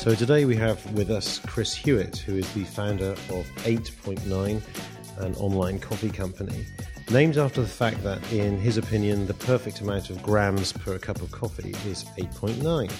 So 0.00 0.14
today 0.14 0.46
we 0.46 0.56
have 0.56 0.90
with 0.92 1.10
us 1.10 1.40
Chris 1.40 1.74
Hewitt, 1.74 2.16
who 2.16 2.36
is 2.36 2.50
the 2.54 2.64
founder 2.64 3.10
of 3.10 3.46
8.9, 3.64 4.62
an 5.18 5.34
online 5.34 5.78
coffee 5.78 6.08
company. 6.08 6.64
Named 7.10 7.36
after 7.36 7.60
the 7.60 7.68
fact 7.68 8.02
that, 8.02 8.32
in 8.32 8.58
his 8.58 8.78
opinion, 8.78 9.26
the 9.26 9.34
perfect 9.34 9.82
amount 9.82 10.08
of 10.08 10.22
grams 10.22 10.72
per 10.72 10.98
cup 10.98 11.20
of 11.20 11.30
coffee 11.30 11.74
is 11.86 12.04
8.9. 12.16 12.90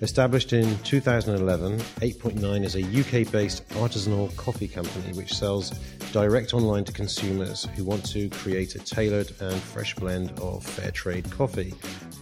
Established 0.00 0.54
in 0.54 0.78
2011, 0.78 1.78
8.9 1.78 2.64
is 2.64 2.74
a 2.74 2.80
UK 2.80 3.30
based 3.30 3.68
artisanal 3.74 4.34
coffee 4.36 4.66
company 4.66 5.12
which 5.12 5.34
sells 5.34 5.72
direct 6.10 6.54
online 6.54 6.84
to 6.84 6.92
consumers 6.92 7.66
who 7.76 7.84
want 7.84 8.02
to 8.06 8.30
create 8.30 8.74
a 8.76 8.78
tailored 8.78 9.30
and 9.40 9.60
fresh 9.60 9.94
blend 9.94 10.30
of 10.40 10.64
fair 10.64 10.90
trade 10.90 11.30
coffee 11.30 11.74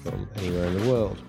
from 0.02 0.28
anywhere 0.38 0.66
in 0.66 0.80
the 0.80 0.90
world. 0.90 1.22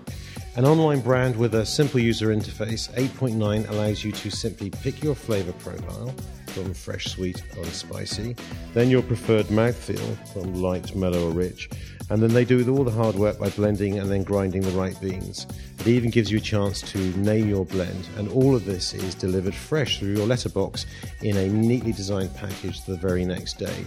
An 0.56 0.64
online 0.64 1.00
brand 1.02 1.36
with 1.36 1.54
a 1.54 1.66
simple 1.66 2.00
user 2.00 2.28
interface, 2.28 2.90
8.9 2.94 3.68
allows 3.68 4.02
you 4.02 4.10
to 4.10 4.30
simply 4.30 4.70
pick 4.70 5.04
your 5.04 5.14
flavor 5.14 5.52
profile 5.52 6.14
from 6.46 6.72
fresh, 6.72 7.08
sweet, 7.08 7.42
or 7.58 7.64
spicy, 7.66 8.34
then 8.72 8.88
your 8.88 9.02
preferred 9.02 9.44
mouthfeel 9.48 10.16
from 10.32 10.54
light, 10.54 10.96
mellow, 10.96 11.28
or 11.28 11.32
rich, 11.32 11.68
and 12.08 12.22
then 12.22 12.32
they 12.32 12.46
do 12.46 12.66
all 12.74 12.84
the 12.84 12.90
hard 12.90 13.16
work 13.16 13.38
by 13.38 13.50
blending 13.50 13.98
and 13.98 14.10
then 14.10 14.22
grinding 14.22 14.62
the 14.62 14.70
right 14.70 14.98
beans. 14.98 15.46
It 15.80 15.88
even 15.88 16.08
gives 16.08 16.30
you 16.30 16.38
a 16.38 16.40
chance 16.40 16.80
to 16.92 16.98
name 17.18 17.50
your 17.50 17.66
blend, 17.66 18.08
and 18.16 18.30
all 18.30 18.56
of 18.56 18.64
this 18.64 18.94
is 18.94 19.14
delivered 19.14 19.54
fresh 19.54 19.98
through 19.98 20.16
your 20.16 20.26
letterbox 20.26 20.86
in 21.20 21.36
a 21.36 21.48
neatly 21.48 21.92
designed 21.92 22.34
package 22.34 22.82
the 22.86 22.96
very 22.96 23.26
next 23.26 23.58
day. 23.58 23.84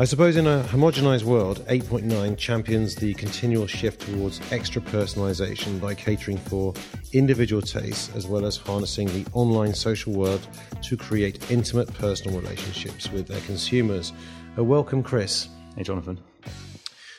I 0.00 0.04
suppose 0.04 0.38
in 0.38 0.46
a 0.46 0.62
homogenized 0.62 1.24
world, 1.24 1.62
8.9 1.68 2.38
champions 2.38 2.94
the 2.94 3.12
continual 3.12 3.66
shift 3.66 4.00
towards 4.00 4.40
extra 4.50 4.80
personalization 4.80 5.78
by 5.78 5.94
catering 5.94 6.38
for 6.38 6.72
individual 7.12 7.60
tastes 7.60 8.10
as 8.16 8.26
well 8.26 8.46
as 8.46 8.56
harnessing 8.56 9.08
the 9.08 9.26
online 9.34 9.74
social 9.74 10.14
world 10.14 10.48
to 10.84 10.96
create 10.96 11.50
intimate 11.50 11.92
personal 11.92 12.40
relationships 12.40 13.12
with 13.12 13.26
their 13.26 13.42
consumers. 13.42 14.14
A 14.56 14.64
welcome, 14.64 15.02
Chris. 15.02 15.48
Hey, 15.76 15.82
Jonathan. 15.82 16.18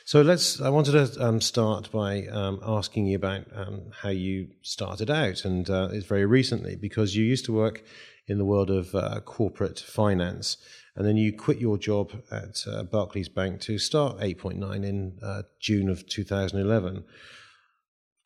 So 0.04 0.22
let's. 0.22 0.60
I 0.60 0.68
wanted 0.68 1.14
to 1.14 1.24
um, 1.24 1.40
start 1.40 1.88
by 1.92 2.26
um, 2.26 2.58
asking 2.66 3.06
you 3.06 3.14
about 3.14 3.44
um, 3.54 3.82
how 3.92 4.08
you 4.08 4.48
started 4.62 5.08
out, 5.08 5.44
and 5.44 5.70
uh, 5.70 5.90
it's 5.92 6.06
very 6.06 6.26
recently 6.26 6.74
because 6.74 7.14
you 7.14 7.24
used 7.24 7.44
to 7.44 7.52
work 7.52 7.84
in 8.26 8.38
the 8.38 8.44
world 8.44 8.70
of 8.70 8.92
uh, 8.96 9.20
corporate 9.20 9.78
finance 9.78 10.56
and 10.96 11.06
then 11.06 11.16
you 11.16 11.32
quit 11.32 11.58
your 11.58 11.78
job 11.78 12.12
at 12.30 12.64
uh, 12.66 12.82
Barclays 12.82 13.28
Bank 13.28 13.60
to 13.62 13.78
start 13.78 14.18
8.9 14.18 14.84
in 14.84 15.18
uh, 15.22 15.42
June 15.60 15.88
of 15.88 16.06
2011. 16.06 17.04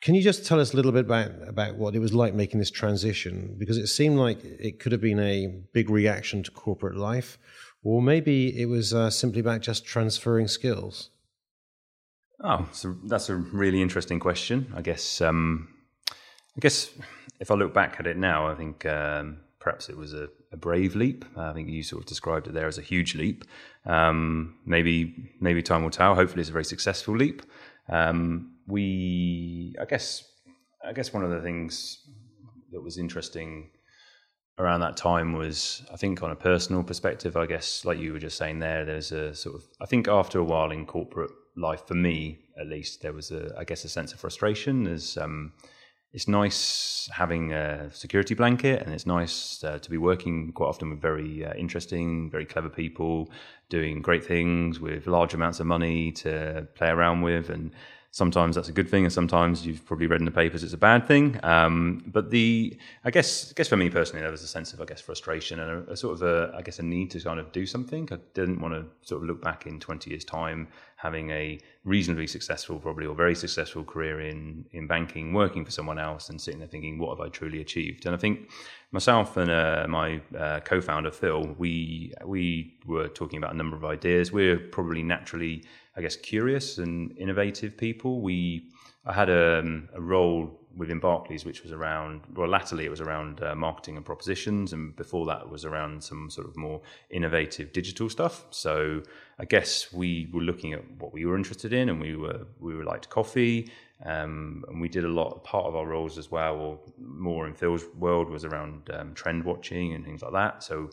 Can 0.01 0.15
you 0.15 0.21
just 0.21 0.45
tell 0.45 0.59
us 0.59 0.73
a 0.73 0.75
little 0.75 0.91
bit 0.91 1.05
about, 1.05 1.31
about 1.47 1.75
what 1.75 1.95
it 1.95 1.99
was 1.99 2.13
like 2.13 2.33
making 2.33 2.59
this 2.59 2.69
transition? 2.69 3.55
Because 3.57 3.77
it 3.77 3.87
seemed 3.87 4.17
like 4.17 4.43
it 4.43 4.79
could 4.79 4.91
have 4.91 5.01
been 5.01 5.19
a 5.19 5.47
big 5.73 5.89
reaction 5.89 6.43
to 6.43 6.51
corporate 6.51 6.95
life, 6.95 7.39
or 7.83 8.01
maybe 8.01 8.59
it 8.59 8.65
was 8.65 8.93
uh, 8.93 9.09
simply 9.09 9.39
about 9.39 9.61
just 9.61 9.85
transferring 9.85 10.47
skills. 10.47 11.09
Oh, 12.43 12.67
so 12.71 12.95
that's 13.05 13.29
a 13.29 13.35
really 13.35 13.81
interesting 13.81 14.19
question. 14.19 14.71
I 14.75 14.81
guess. 14.81 15.21
Um, 15.21 15.69
I 16.11 16.59
guess 16.59 16.91
if 17.39 17.49
I 17.49 17.55
look 17.55 17.73
back 17.73 17.97
at 17.99 18.07
it 18.07 18.17
now, 18.17 18.47
I 18.47 18.55
think 18.55 18.85
um, 18.85 19.39
perhaps 19.59 19.89
it 19.89 19.97
was 19.97 20.13
a, 20.13 20.29
a 20.51 20.57
brave 20.57 20.95
leap. 20.95 21.25
I 21.35 21.53
think 21.53 21.69
you 21.69 21.83
sort 21.83 22.01
of 22.01 22.07
described 22.07 22.47
it 22.47 22.53
there 22.53 22.67
as 22.67 22.77
a 22.77 22.81
huge 22.81 23.15
leap. 23.15 23.43
Um, 23.85 24.57
maybe 24.65 25.33
maybe 25.39 25.61
time 25.61 25.83
will 25.83 25.89
tell. 25.89 26.15
Hopefully, 26.15 26.41
it's 26.41 26.49
a 26.49 26.53
very 26.53 26.65
successful 26.65 27.15
leap. 27.15 27.41
Um, 27.89 28.53
we, 28.67 29.75
I 29.79 29.85
guess, 29.85 30.23
I 30.85 30.93
guess 30.93 31.13
one 31.13 31.23
of 31.23 31.31
the 31.31 31.41
things 31.41 31.99
that 32.71 32.81
was 32.81 32.97
interesting 32.97 33.69
around 34.59 34.81
that 34.81 34.97
time 34.97 35.33
was, 35.33 35.83
I 35.93 35.97
think, 35.97 36.23
on 36.23 36.31
a 36.31 36.35
personal 36.35 36.83
perspective. 36.83 37.37
I 37.37 37.45
guess, 37.45 37.85
like 37.85 37.99
you 37.99 38.13
were 38.13 38.19
just 38.19 38.37
saying 38.37 38.59
there, 38.59 38.85
there's 38.85 39.11
a 39.11 39.33
sort 39.35 39.55
of, 39.55 39.63
I 39.79 39.85
think, 39.85 40.07
after 40.07 40.39
a 40.39 40.43
while 40.43 40.71
in 40.71 40.85
corporate 40.85 41.31
life, 41.55 41.87
for 41.87 41.93
me 41.93 42.39
at 42.59 42.67
least, 42.67 43.01
there 43.01 43.13
was 43.13 43.31
a, 43.31 43.53
I 43.57 43.63
guess, 43.63 43.85
a 43.85 43.89
sense 43.89 44.13
of 44.13 44.19
frustration. 44.19 44.83
There's 44.83 45.17
um, 45.17 45.53
it's 46.13 46.27
nice 46.27 47.09
having 47.13 47.53
a 47.53 47.91
security 47.93 48.33
blanket, 48.33 48.81
and 48.81 48.93
it's 48.93 49.05
nice 49.05 49.63
uh, 49.63 49.77
to 49.79 49.89
be 49.89 49.97
working 49.97 50.51
quite 50.53 50.67
often 50.67 50.89
with 50.89 51.01
very 51.01 51.45
uh, 51.45 51.53
interesting, 51.55 52.29
very 52.29 52.45
clever 52.45 52.69
people 52.69 53.29
doing 53.69 54.01
great 54.01 54.23
things 54.23 54.79
with 54.79 55.07
large 55.07 55.33
amounts 55.33 55.59
of 55.59 55.65
money 55.65 56.11
to 56.13 56.67
play 56.75 56.87
around 56.87 57.21
with, 57.21 57.49
and 57.49 57.71
sometimes 58.11 58.55
that's 58.55 58.69
a 58.69 58.71
good 58.71 58.89
thing, 58.89 59.03
and 59.03 59.11
sometimes 59.11 59.65
you've 59.65 59.85
probably 59.85 60.07
read 60.07 60.21
in 60.21 60.25
the 60.25 60.31
papers 60.31 60.63
it's 60.63 60.73
a 60.73 60.77
bad 60.77 61.05
thing. 61.05 61.39
Um, 61.43 62.03
but 62.07 62.31
the, 62.31 62.77
I 63.03 63.11
guess, 63.11 63.51
I 63.51 63.53
guess 63.55 63.67
for 63.67 63.77
me 63.77 63.89
personally, 63.89 64.21
there 64.21 64.31
was 64.31 64.43
a 64.43 64.47
sense 64.47 64.73
of, 64.73 64.81
I 64.81 64.85
guess, 64.85 65.01
frustration 65.01 65.59
and 65.59 65.87
a, 65.87 65.91
a, 65.91 65.97
sort 65.97 66.13
of 66.15 66.21
a, 66.23 66.55
I 66.55 66.61
guess, 66.61 66.79
a 66.79 66.83
need 66.83 67.11
to 67.11 67.19
kind 67.19 67.39
of 67.39 67.51
do 67.51 67.65
something. 67.65 68.07
I 68.11 68.17
didn't 68.33 68.61
want 68.61 68.73
to 68.73 68.85
sort 69.07 69.21
of 69.21 69.27
look 69.27 69.41
back 69.43 69.67
in 69.67 69.79
20 69.79 70.09
years' 70.09 70.25
time 70.25 70.69
having 70.97 71.29
a 71.29 71.59
reasonably 71.83 72.27
successful, 72.27 72.79
probably 72.79 73.05
or 73.05 73.15
very 73.15 73.35
successful 73.35 73.83
career 73.83 74.19
in 74.19 74.65
in 74.71 74.87
banking, 74.87 75.33
working 75.33 75.63
for 75.63 75.71
someone 75.71 75.99
else, 75.99 76.29
and 76.29 76.41
sitting 76.41 76.59
there 76.59 76.67
thinking, 76.67 76.99
what 76.99 77.17
have 77.17 77.25
I 77.25 77.29
truly 77.29 77.61
achieved? 77.61 78.05
And 78.05 78.13
I 78.13 78.17
think 78.17 78.49
myself 78.91 79.37
and 79.37 79.51
uh, 79.51 79.85
my 79.89 80.21
uh, 80.37 80.59
co-founder 80.61 81.11
Phil, 81.11 81.55
we 81.57 82.13
we 82.25 82.77
were 82.85 83.07
talking 83.07 83.37
about 83.37 83.53
a 83.53 83.57
number 83.57 83.75
of 83.75 83.85
ideas. 83.85 84.31
We're 84.31 84.57
probably 84.57 85.03
naturally 85.03 85.63
I 85.97 86.01
guess, 86.01 86.15
curious 86.15 86.77
and 86.77 87.17
innovative 87.17 87.75
people. 87.75 88.21
We 88.21 88.69
I 89.05 89.13
had 89.13 89.29
a, 89.29 89.59
um, 89.59 89.89
a 89.93 90.01
role 90.01 90.59
within 90.75 90.99
Barclays, 90.99 91.43
which 91.43 91.63
was 91.63 91.71
around, 91.71 92.21
well, 92.35 92.47
latterly 92.47 92.85
it 92.85 92.89
was 92.89 93.01
around 93.01 93.41
uh, 93.41 93.55
marketing 93.55 93.95
and 93.95 94.05
propositions, 94.05 94.73
and 94.73 94.95
before 94.95 95.25
that 95.25 95.49
was 95.49 95.65
around 95.65 96.03
some 96.03 96.29
sort 96.29 96.45
of 96.45 96.55
more 96.55 96.81
innovative 97.09 97.73
digital 97.73 98.09
stuff. 98.09 98.45
So 98.51 99.01
I 99.39 99.45
guess 99.45 99.91
we 99.91 100.29
were 100.31 100.41
looking 100.41 100.73
at 100.73 100.83
what 100.99 101.13
we 101.13 101.25
were 101.25 101.35
interested 101.35 101.73
in, 101.73 101.89
and 101.89 101.99
we 101.99 102.15
were 102.15 102.45
we 102.59 102.75
were 102.75 102.83
liked 102.83 103.09
coffee, 103.09 103.71
um, 104.05 104.63
and 104.67 104.79
we 104.79 104.89
did 104.89 105.05
a 105.05 105.09
lot. 105.09 105.43
Part 105.43 105.65
of 105.65 105.75
our 105.75 105.87
roles 105.87 106.17
as 106.17 106.29
well, 106.31 106.55
or 106.55 106.79
more 106.99 107.47
in 107.47 107.53
Phil's 107.53 107.85
world, 107.97 108.29
was 108.29 108.45
around 108.45 108.89
um, 108.93 109.13
trend 109.13 109.43
watching 109.43 109.93
and 109.93 110.05
things 110.05 110.21
like 110.21 110.33
that. 110.33 110.63
So 110.63 110.89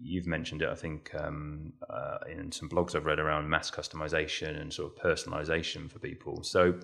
you've 0.00 0.26
mentioned 0.26 0.62
it, 0.62 0.68
I 0.68 0.74
think, 0.74 1.10
um, 1.14 1.72
uh, 1.88 2.18
in 2.30 2.50
some 2.52 2.68
blogs 2.68 2.94
I've 2.94 3.06
read 3.06 3.18
around 3.18 3.48
mass 3.48 3.70
customization 3.70 4.60
and 4.60 4.72
sort 4.72 4.92
of 4.92 5.02
personalization 5.02 5.90
for 5.90 5.98
people. 5.98 6.42
So 6.42 6.74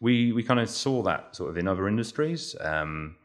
we 0.00 0.32
we 0.32 0.42
kind 0.42 0.60
of 0.60 0.70
saw 0.70 1.02
that 1.02 1.36
sort 1.36 1.50
of 1.50 1.58
in 1.58 1.68
other 1.68 1.88
industries, 1.88 2.56
um, 2.60 3.16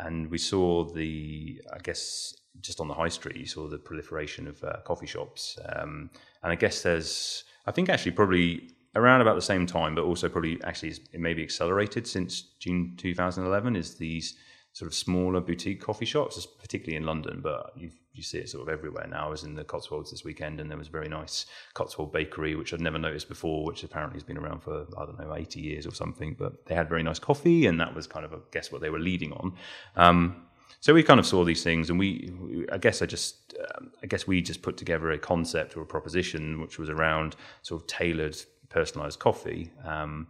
and 0.00 0.30
we 0.30 0.38
saw 0.38 0.84
the, 0.84 1.60
I 1.72 1.78
guess, 1.78 2.34
just 2.60 2.80
on 2.80 2.88
the 2.88 2.94
high 2.94 3.08
street, 3.08 3.36
you 3.36 3.46
saw 3.46 3.68
the 3.68 3.78
proliferation 3.78 4.46
of 4.46 4.62
uh, 4.62 4.78
coffee 4.84 5.06
shops, 5.06 5.58
um, 5.74 6.10
and 6.42 6.52
I 6.52 6.56
guess 6.56 6.82
there's, 6.82 7.44
I 7.66 7.70
think, 7.72 7.88
actually 7.88 8.12
probably 8.12 8.70
around 8.94 9.20
about 9.20 9.34
the 9.34 9.42
same 9.42 9.66
time, 9.66 9.94
but 9.94 10.04
also 10.04 10.28
probably 10.28 10.62
actually 10.64 10.90
it 10.90 11.20
maybe 11.20 11.42
accelerated 11.42 12.06
since 12.06 12.42
June 12.58 12.94
2011. 12.96 13.76
Is 13.76 13.96
these 13.96 14.36
sort 14.72 14.86
of 14.86 14.94
smaller 14.94 15.40
boutique 15.40 15.80
coffee 15.80 16.04
shops, 16.04 16.46
particularly 16.46 16.96
in 16.96 17.04
London, 17.04 17.40
but 17.42 17.72
you 17.76 17.90
you 18.12 18.22
see 18.22 18.38
it 18.38 18.48
sort 18.48 18.66
of 18.66 18.72
everywhere 18.72 19.06
now. 19.06 19.26
I 19.26 19.30
was 19.30 19.44
in 19.44 19.54
the 19.54 19.62
Cotswolds 19.62 20.10
this 20.10 20.24
weekend, 20.24 20.60
and 20.60 20.68
there 20.68 20.78
was 20.78 20.88
a 20.88 20.90
very 20.90 21.08
nice 21.08 21.46
Cotswold 21.74 22.12
bakery, 22.12 22.56
which 22.56 22.74
I'd 22.74 22.80
never 22.80 22.98
noticed 22.98 23.28
before, 23.28 23.64
which 23.64 23.84
apparently 23.84 24.16
has 24.16 24.24
been 24.24 24.38
around 24.38 24.62
for 24.62 24.86
I 24.96 25.06
don't 25.06 25.18
know 25.18 25.34
eighty 25.34 25.60
years 25.60 25.86
or 25.86 25.92
something. 25.92 26.34
But 26.38 26.66
they 26.66 26.74
had 26.74 26.88
very 26.88 27.02
nice 27.02 27.18
coffee, 27.18 27.66
and 27.66 27.80
that 27.80 27.94
was 27.94 28.06
kind 28.06 28.24
of 28.24 28.32
I 28.32 28.38
guess 28.50 28.72
what 28.72 28.80
they 28.80 28.90
were 28.90 28.98
leading 28.98 29.32
on. 29.32 29.54
Um, 29.96 30.48
so 30.80 30.94
we 30.94 31.02
kind 31.02 31.18
of 31.18 31.26
saw 31.26 31.44
these 31.44 31.64
things, 31.64 31.90
and 31.90 31.98
we, 31.98 32.32
we 32.40 32.68
I 32.70 32.78
guess 32.78 33.02
I 33.02 33.06
just, 33.06 33.54
um, 33.76 33.90
I 34.02 34.06
guess 34.06 34.26
we 34.26 34.40
just 34.40 34.62
put 34.62 34.76
together 34.76 35.10
a 35.10 35.18
concept 35.18 35.76
or 35.76 35.82
a 35.82 35.86
proposition 35.86 36.60
which 36.60 36.78
was 36.78 36.88
around 36.88 37.34
sort 37.62 37.82
of 37.82 37.88
tailored, 37.88 38.36
personalized 38.68 39.18
coffee. 39.18 39.70
Um, 39.84 40.28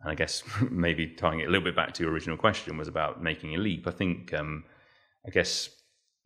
and 0.00 0.10
I 0.10 0.14
guess 0.14 0.42
maybe 0.70 1.08
tying 1.08 1.40
it 1.40 1.48
a 1.48 1.50
little 1.50 1.64
bit 1.64 1.76
back 1.76 1.94
to 1.94 2.02
your 2.02 2.12
original 2.12 2.36
question 2.36 2.76
was 2.76 2.88
about 2.88 3.22
making 3.22 3.54
a 3.54 3.58
leap. 3.58 3.86
I 3.86 3.90
think, 3.90 4.32
um, 4.34 4.64
I 5.26 5.30
guess 5.30 5.70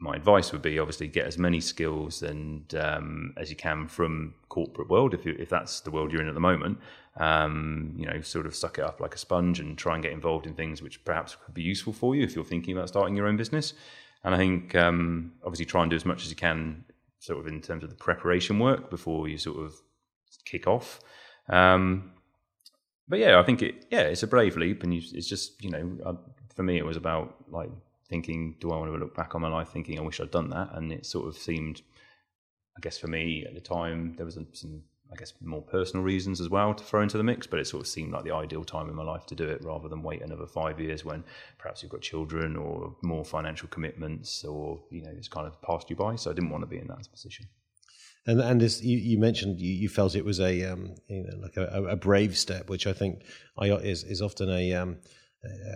my 0.00 0.14
advice 0.14 0.52
would 0.52 0.62
be 0.62 0.78
obviously 0.78 1.08
get 1.08 1.26
as 1.26 1.38
many 1.38 1.60
skills 1.60 2.22
and 2.22 2.72
um, 2.76 3.34
as 3.36 3.50
you 3.50 3.56
can 3.56 3.88
from 3.88 4.34
corporate 4.48 4.88
world 4.88 5.12
if 5.12 5.26
you, 5.26 5.34
if 5.38 5.48
that's 5.48 5.80
the 5.80 5.90
world 5.90 6.12
you're 6.12 6.22
in 6.22 6.28
at 6.28 6.34
the 6.34 6.40
moment. 6.40 6.78
Um, 7.16 7.94
you 7.96 8.06
know, 8.06 8.20
sort 8.20 8.46
of 8.46 8.54
suck 8.54 8.78
it 8.78 8.84
up 8.84 9.00
like 9.00 9.14
a 9.14 9.18
sponge 9.18 9.58
and 9.58 9.76
try 9.76 9.94
and 9.94 10.02
get 10.02 10.12
involved 10.12 10.46
in 10.46 10.54
things 10.54 10.82
which 10.82 11.04
perhaps 11.04 11.36
could 11.44 11.54
be 11.54 11.62
useful 11.62 11.92
for 11.92 12.14
you 12.14 12.22
if 12.22 12.36
you're 12.36 12.44
thinking 12.44 12.76
about 12.76 12.88
starting 12.88 13.16
your 13.16 13.26
own 13.26 13.36
business. 13.36 13.74
And 14.22 14.34
I 14.34 14.38
think 14.38 14.74
um, 14.76 15.32
obviously 15.44 15.64
try 15.64 15.82
and 15.82 15.90
do 15.90 15.96
as 15.96 16.04
much 16.04 16.22
as 16.22 16.30
you 16.30 16.36
can, 16.36 16.84
sort 17.18 17.40
of 17.40 17.48
in 17.48 17.60
terms 17.60 17.82
of 17.82 17.90
the 17.90 17.96
preparation 17.96 18.60
work 18.60 18.90
before 18.90 19.26
you 19.26 19.36
sort 19.36 19.58
of 19.64 19.74
kick 20.44 20.68
off. 20.68 21.00
Um, 21.48 22.12
but 23.08 23.18
yeah, 23.18 23.38
I 23.38 23.42
think 23.42 23.62
it. 23.62 23.86
Yeah, 23.90 24.02
it's 24.02 24.22
a 24.22 24.26
brave 24.26 24.56
leap, 24.56 24.82
and 24.82 24.94
you, 24.94 25.00
it's 25.12 25.28
just 25.28 25.62
you 25.62 25.70
know, 25.70 25.98
uh, 26.04 26.14
for 26.54 26.62
me, 26.62 26.78
it 26.78 26.84
was 26.84 26.96
about 26.96 27.36
like 27.50 27.70
thinking, 28.08 28.56
do 28.60 28.70
I 28.70 28.76
want 28.76 28.92
to 28.92 28.98
look 28.98 29.14
back 29.14 29.34
on 29.34 29.40
my 29.40 29.48
life 29.48 29.68
thinking 29.68 29.98
I 29.98 30.02
wish 30.02 30.20
I'd 30.20 30.30
done 30.30 30.50
that? 30.50 30.70
And 30.74 30.92
it 30.92 31.06
sort 31.06 31.28
of 31.28 31.36
seemed, 31.36 31.82
I 32.76 32.80
guess, 32.80 32.98
for 32.98 33.06
me 33.06 33.44
at 33.46 33.54
the 33.54 33.60
time, 33.60 34.14
there 34.16 34.26
was 34.26 34.38
some 34.52 34.82
I 35.10 35.16
guess, 35.16 35.32
more 35.40 35.62
personal 35.62 36.04
reasons 36.04 36.40
as 36.40 36.50
well 36.50 36.74
to 36.74 36.84
throw 36.84 37.02
into 37.02 37.16
the 37.16 37.24
mix. 37.24 37.46
But 37.46 37.60
it 37.60 37.66
sort 37.66 37.82
of 37.82 37.86
seemed 37.86 38.12
like 38.12 38.24
the 38.24 38.34
ideal 38.34 38.64
time 38.64 38.88
in 38.88 38.94
my 38.94 39.02
life 39.02 39.26
to 39.26 39.34
do 39.34 39.48
it 39.48 39.62
rather 39.64 39.88
than 39.88 40.02
wait 40.02 40.22
another 40.22 40.46
five 40.46 40.78
years 40.78 41.04
when 41.04 41.24
perhaps 41.58 41.82
you've 41.82 41.92
got 41.92 42.02
children 42.02 42.56
or 42.56 42.94
more 43.02 43.24
financial 43.24 43.68
commitments 43.68 44.44
or, 44.44 44.80
you 44.90 45.02
know, 45.02 45.10
it's 45.16 45.28
kind 45.28 45.46
of 45.46 45.60
passed 45.62 45.88
you 45.88 45.96
by. 45.96 46.16
So 46.16 46.30
I 46.30 46.34
didn't 46.34 46.50
want 46.50 46.62
to 46.62 46.66
be 46.66 46.78
in 46.78 46.88
that 46.88 47.10
position. 47.10 47.46
And 48.26 48.40
and 48.40 48.60
this 48.60 48.82
you, 48.82 48.98
you 48.98 49.18
mentioned 49.18 49.60
you, 49.60 49.72
you, 49.72 49.88
felt 49.88 50.14
it 50.14 50.24
was 50.24 50.40
a 50.40 50.64
um, 50.64 50.94
you 51.08 51.24
know 51.24 51.38
like 51.40 51.56
a, 51.56 51.84
a, 51.84 51.96
brave 51.96 52.36
step, 52.36 52.68
which 52.68 52.86
I 52.86 52.92
think 52.92 53.22
is 53.62 54.04
is 54.04 54.20
often 54.20 54.50
a 54.50 54.74
um, 54.74 54.98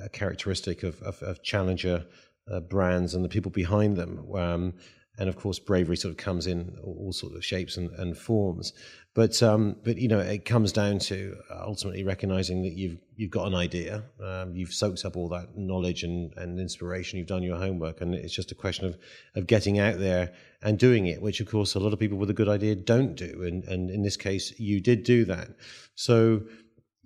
a 0.03 0.09
characteristic 0.09 0.83
of, 0.83 1.01
of, 1.03 1.23
of 1.23 1.43
challenger 1.43 2.05
uh, 2.51 2.61
brands 2.61 3.15
and 3.15 3.25
the 3.25 3.29
people 3.29 3.51
behind 3.51 3.97
them. 3.97 4.27
Um, 4.35 4.75
and 5.19 5.29
of 5.29 5.37
course, 5.37 5.59
bravery 5.59 5.97
sort 5.97 6.11
of 6.11 6.17
comes 6.17 6.47
in 6.47 6.79
all, 6.83 7.13
sorts 7.13 7.37
of 7.37 7.45
shapes 7.45 7.77
and, 7.77 7.91
and 7.99 8.17
forms. 8.17 8.73
But 9.15 9.43
um, 9.43 9.77
but 9.85 9.99
you 9.99 10.09
know, 10.09 10.21
it 10.21 10.47
comes 10.47 10.73
down 10.73 11.01
to 11.01 11.37
ultimately 11.51 12.03
recognizing 12.03 12.63
that 12.63 12.73
you've 12.73 12.99
you've 13.15 13.31
got 13.31 13.47
an 13.47 13.55
idea, 13.55 14.05
um, 14.25 14.57
you've 14.57 14.73
soaked 14.73 15.05
up 15.05 15.17
all 15.17 15.29
that 15.29 15.57
knowledge 15.57 16.03
and, 16.03 16.33
and 16.39 16.59
inspiration, 16.59 17.19
you've 17.19 17.29
done 17.29 17.43
your 17.43 17.59
homework, 17.59 18.01
and 18.01 18.15
it's 18.15 18.35
just 18.35 18.53
a 18.53 18.55
question 18.55 18.87
of 18.87 18.97
of 19.37 19.47
getting 19.47 19.79
out 19.79 19.99
there 19.99 20.33
and 20.63 20.79
doing 20.79 21.07
it, 21.07 21.21
which 21.21 21.41
of 21.41 21.47
course 21.47 21.75
a 21.75 21.81
lot 21.81 21.93
of 21.93 21.99
people 21.99 22.17
with 22.17 22.31
a 22.31 22.35
good 22.35 22.49
idea 22.49 22.75
don't 22.75 23.15
do. 23.15 23.43
And 23.43 23.65
and 23.65 23.91
in 23.91 24.03
this 24.03 24.17
case, 24.17 24.59
you 24.59 24.81
did 24.81 25.05
do 25.05 25.27
that. 25.27 25.49
So 25.95 26.41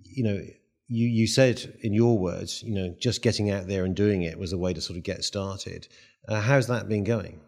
you 0.03 0.23
know 0.23 0.39
you 0.87 1.07
you 1.07 1.27
said 1.27 1.77
in 1.81 1.93
your 1.93 2.17
words, 2.17 2.63
you 2.63 2.73
know, 2.73 2.95
just 2.97 3.21
getting 3.21 3.51
out 3.51 3.67
there 3.67 3.83
and 3.83 3.95
doing 3.95 4.21
it 4.21 4.39
was 4.39 4.53
a 4.53 4.57
way 4.57 4.73
to 4.73 4.81
sort 4.81 4.95
of 4.97 5.03
get 5.03 5.25
started. 5.25 5.89
Uh, 6.27 6.39
how's 6.39 6.67
that 6.67 6.87
been 6.87 7.03
going? 7.03 7.41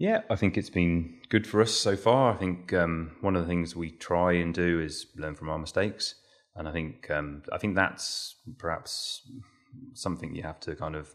Yeah, 0.00 0.22
I 0.30 0.36
think 0.36 0.56
it's 0.56 0.70
been 0.70 1.20
good 1.28 1.46
for 1.46 1.60
us 1.60 1.72
so 1.72 1.94
far. 1.94 2.32
I 2.32 2.36
think 2.38 2.72
um, 2.72 3.10
one 3.20 3.36
of 3.36 3.42
the 3.42 3.46
things 3.48 3.76
we 3.76 3.90
try 3.90 4.32
and 4.32 4.54
do 4.54 4.80
is 4.80 5.08
learn 5.14 5.34
from 5.34 5.50
our 5.50 5.58
mistakes, 5.58 6.14
and 6.56 6.66
I 6.66 6.72
think 6.72 7.10
um, 7.10 7.42
I 7.52 7.58
think 7.58 7.76
that's 7.76 8.36
perhaps 8.56 9.20
something 9.92 10.34
you 10.34 10.42
have 10.42 10.58
to 10.60 10.74
kind 10.74 10.96
of 10.96 11.14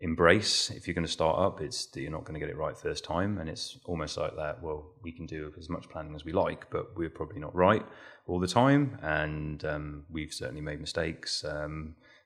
embrace 0.00 0.68
if 0.68 0.86
you're 0.86 0.94
going 0.94 1.06
to 1.06 1.10
start 1.10 1.38
up. 1.38 1.62
It's 1.62 1.86
that 1.86 2.02
you're 2.02 2.10
not 2.10 2.26
going 2.26 2.34
to 2.34 2.40
get 2.40 2.50
it 2.50 2.58
right 2.58 2.76
first 2.76 3.02
time, 3.02 3.38
and 3.38 3.48
it's 3.48 3.78
almost 3.86 4.18
like 4.18 4.36
that. 4.36 4.62
Well, 4.62 4.92
we 5.02 5.10
can 5.10 5.24
do 5.24 5.50
as 5.58 5.70
much 5.70 5.88
planning 5.88 6.14
as 6.14 6.26
we 6.26 6.32
like, 6.32 6.68
but 6.68 6.98
we're 6.98 7.08
probably 7.08 7.40
not 7.40 7.54
right 7.54 7.86
all 8.26 8.38
the 8.38 8.46
time, 8.46 8.98
and 9.00 9.64
um, 9.64 10.04
we've 10.10 10.34
certainly 10.34 10.60
made 10.60 10.82
mistakes. 10.82 11.46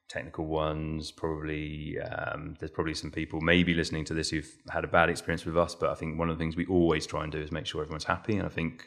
Technical 0.08 0.46
ones. 0.46 1.10
Probably 1.10 1.98
um, 2.00 2.54
there's 2.58 2.70
probably 2.70 2.94
some 2.94 3.10
people 3.10 3.40
maybe 3.40 3.72
listening 3.74 4.04
to 4.06 4.14
this 4.14 4.30
who've 4.30 4.50
had 4.70 4.84
a 4.84 4.88
bad 4.88 5.08
experience 5.08 5.44
with 5.44 5.56
us, 5.56 5.74
but 5.74 5.90
I 5.90 5.94
think 5.94 6.18
one 6.18 6.28
of 6.28 6.36
the 6.36 6.42
things 6.42 6.54
we 6.54 6.66
always 6.66 7.06
try 7.06 7.22
and 7.22 7.32
do 7.32 7.38
is 7.38 7.50
make 7.50 7.66
sure 7.66 7.80
everyone's 7.80 8.04
happy. 8.04 8.36
And 8.36 8.44
I 8.44 8.50
think 8.50 8.86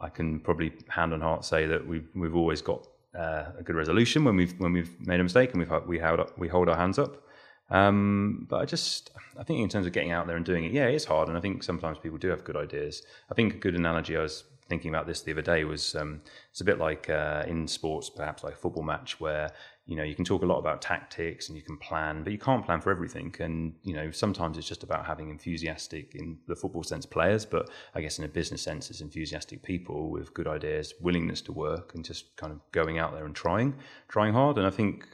I 0.00 0.08
can 0.08 0.40
probably 0.40 0.72
hand 0.88 1.12
on 1.12 1.20
heart 1.20 1.44
say 1.44 1.66
that 1.66 1.86
we've 1.86 2.08
we've 2.14 2.34
always 2.34 2.60
got 2.60 2.86
uh, 3.16 3.46
a 3.58 3.62
good 3.62 3.76
resolution 3.76 4.24
when 4.24 4.36
we've 4.36 4.58
when 4.58 4.72
we've 4.72 4.94
made 5.00 5.20
a 5.20 5.22
mistake 5.22 5.52
and 5.52 5.60
we've 5.60 5.86
we 5.86 5.98
held 5.98 6.20
up, 6.20 6.38
we 6.38 6.48
hold 6.48 6.68
our 6.68 6.76
hands 6.76 6.98
up. 6.98 7.22
Um, 7.70 8.46
but 8.48 8.60
I 8.60 8.64
just 8.64 9.10
I 9.38 9.44
think 9.44 9.60
in 9.60 9.68
terms 9.68 9.86
of 9.86 9.92
getting 9.92 10.10
out 10.10 10.26
there 10.26 10.36
and 10.36 10.44
doing 10.44 10.64
it, 10.64 10.72
yeah, 10.72 10.86
it's 10.86 11.04
hard, 11.04 11.28
and 11.28 11.36
I 11.36 11.40
think 11.40 11.62
sometimes 11.62 11.98
people 11.98 12.18
do 12.18 12.28
have 12.28 12.44
good 12.44 12.56
ideas. 12.56 13.02
I 13.30 13.34
think 13.34 13.54
a 13.54 13.58
good 13.58 13.74
analogy 13.74 14.16
I 14.16 14.22
was 14.22 14.44
thinking 14.68 14.90
about 14.90 15.06
this 15.06 15.22
the 15.22 15.32
other 15.32 15.42
day 15.42 15.64
was 15.64 15.94
um, 15.94 16.20
it's 16.50 16.60
a 16.60 16.64
bit 16.64 16.78
like 16.78 17.08
uh, 17.08 17.44
in 17.46 17.66
sports, 17.66 18.10
perhaps 18.10 18.44
like 18.44 18.54
a 18.54 18.56
football 18.56 18.82
match, 18.82 19.20
where 19.20 19.50
you 19.88 19.96
know 19.96 20.02
you 20.02 20.14
can 20.14 20.24
talk 20.24 20.42
a 20.42 20.46
lot 20.46 20.58
about 20.58 20.82
tactics 20.82 21.48
and 21.48 21.56
you 21.56 21.62
can 21.62 21.76
plan 21.78 22.22
but 22.22 22.30
you 22.30 22.38
can't 22.38 22.64
plan 22.64 22.80
for 22.80 22.90
everything 22.90 23.34
and 23.40 23.72
you 23.82 23.94
know 23.94 24.10
sometimes 24.10 24.58
it's 24.58 24.68
just 24.68 24.82
about 24.82 25.04
having 25.06 25.30
enthusiastic 25.30 26.14
in 26.14 26.38
the 26.46 26.54
football 26.54 26.82
sense 26.82 27.06
players 27.06 27.44
but 27.46 27.70
i 27.94 28.00
guess 28.00 28.18
in 28.18 28.24
a 28.24 28.28
business 28.28 28.62
sense 28.62 28.90
it's 28.90 29.00
enthusiastic 29.00 29.62
people 29.62 30.10
with 30.10 30.32
good 30.34 30.46
ideas 30.46 30.92
willingness 31.00 31.40
to 31.40 31.52
work 31.52 31.94
and 31.94 32.04
just 32.04 32.36
kind 32.36 32.52
of 32.52 32.60
going 32.70 32.98
out 32.98 33.12
there 33.12 33.24
and 33.24 33.34
trying 33.34 33.74
trying 34.08 34.34
hard 34.34 34.58
and 34.58 34.66
i 34.66 34.70
think 34.70 35.08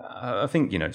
uh, 0.00 0.40
i 0.44 0.46
think 0.46 0.72
you 0.72 0.78
know 0.78 0.90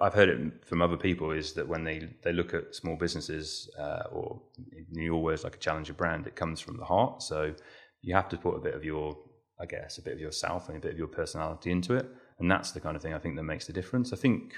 I've 0.00 0.14
heard 0.14 0.28
it 0.28 0.64
from 0.64 0.82
other 0.82 0.96
people 0.96 1.32
is 1.32 1.54
that 1.54 1.66
when 1.66 1.82
they, 1.82 2.08
they 2.22 2.32
look 2.32 2.54
at 2.54 2.74
small 2.74 2.96
businesses 2.96 3.68
uh, 3.76 4.04
or 4.12 4.40
in 4.72 5.02
your 5.02 5.20
words 5.20 5.42
like 5.42 5.56
a 5.56 5.58
challenger 5.58 5.92
brand, 5.92 6.28
it 6.28 6.36
comes 6.36 6.60
from 6.60 6.76
the 6.76 6.84
heart. 6.84 7.22
So 7.22 7.54
you 8.00 8.14
have 8.14 8.28
to 8.28 8.36
put 8.36 8.54
a 8.54 8.60
bit 8.60 8.74
of 8.74 8.84
your 8.84 9.16
I 9.58 9.66
guess, 9.66 9.98
a 9.98 10.02
bit 10.02 10.14
of 10.14 10.20
yourself 10.20 10.68
and 10.68 10.76
a 10.76 10.80
bit 10.80 10.92
of 10.92 10.98
your 10.98 11.06
personality 11.06 11.70
into 11.70 11.94
it. 11.94 12.06
And 12.38 12.50
that's 12.50 12.72
the 12.72 12.80
kind 12.80 12.96
of 12.96 13.02
thing 13.02 13.14
I 13.14 13.18
think 13.18 13.36
that 13.36 13.44
makes 13.44 13.66
the 13.66 13.72
difference. 13.72 14.12
I 14.12 14.16
think, 14.16 14.52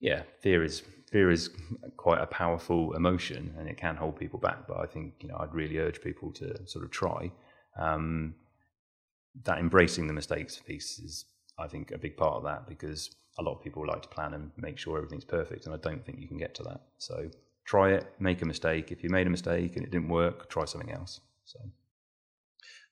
yeah, 0.00 0.22
fear 0.40 0.62
is 0.62 0.82
fear 1.10 1.30
is 1.30 1.50
quite 1.96 2.20
a 2.20 2.26
powerful 2.26 2.92
emotion 2.94 3.54
and 3.58 3.66
it 3.68 3.76
can 3.76 3.96
hold 3.96 4.16
people 4.16 4.38
back. 4.38 4.68
But 4.68 4.78
I 4.78 4.86
think 4.86 5.14
you 5.20 5.28
know 5.28 5.36
I'd 5.40 5.54
really 5.54 5.78
urge 5.78 6.00
people 6.00 6.32
to 6.32 6.66
sort 6.66 6.84
of 6.84 6.90
try. 6.90 7.32
Um, 7.76 8.34
that 9.44 9.58
embracing 9.58 10.06
the 10.06 10.12
mistakes 10.12 10.58
piece 10.58 10.98
is, 10.98 11.24
I 11.58 11.68
think, 11.68 11.92
a 11.92 11.98
big 11.98 12.16
part 12.16 12.34
of 12.34 12.44
that 12.44 12.66
because 12.66 13.10
a 13.38 13.42
lot 13.42 13.54
of 13.54 13.62
people 13.62 13.86
like 13.86 14.02
to 14.02 14.08
plan 14.08 14.34
and 14.34 14.50
make 14.56 14.78
sure 14.78 14.96
everything's 14.96 15.24
perfect, 15.24 15.66
and 15.66 15.74
I 15.74 15.78
don't 15.78 16.04
think 16.04 16.18
you 16.20 16.28
can 16.28 16.38
get 16.38 16.54
to 16.56 16.62
that. 16.64 16.80
So 16.98 17.28
try 17.64 17.92
it, 17.92 18.12
make 18.18 18.42
a 18.42 18.46
mistake. 18.46 18.90
If 18.90 19.02
you 19.02 19.10
made 19.10 19.26
a 19.26 19.30
mistake 19.30 19.76
and 19.76 19.84
it 19.84 19.90
didn't 19.90 20.08
work, 20.08 20.48
try 20.48 20.64
something 20.64 20.90
else. 20.90 21.20
So. 21.44 21.58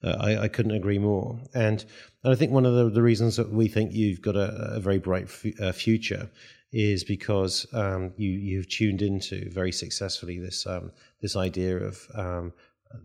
Uh, 0.06 0.16
I, 0.20 0.42
I, 0.44 0.48
couldn't 0.48 0.72
agree 0.72 0.98
more. 0.98 1.40
And, 1.52 1.84
and 2.22 2.32
I 2.32 2.36
think 2.36 2.52
one 2.52 2.64
of 2.64 2.74
the, 2.74 2.90
the, 2.90 3.02
reasons 3.02 3.36
that 3.36 3.50
we 3.50 3.66
think 3.66 3.92
you've 3.92 4.22
got 4.22 4.36
a, 4.36 4.74
a 4.76 4.80
very 4.80 4.98
bright 4.98 5.24
f- 5.24 5.60
uh, 5.60 5.72
future 5.72 6.30
is 6.72 7.02
because 7.02 7.66
um, 7.72 8.12
you 8.16 8.30
you've 8.30 8.68
tuned 8.68 9.02
into 9.02 9.50
very 9.50 9.72
successfully 9.72 10.38
this 10.38 10.66
um, 10.66 10.92
this 11.22 11.34
idea 11.34 11.76
of 11.78 12.06
um, 12.14 12.52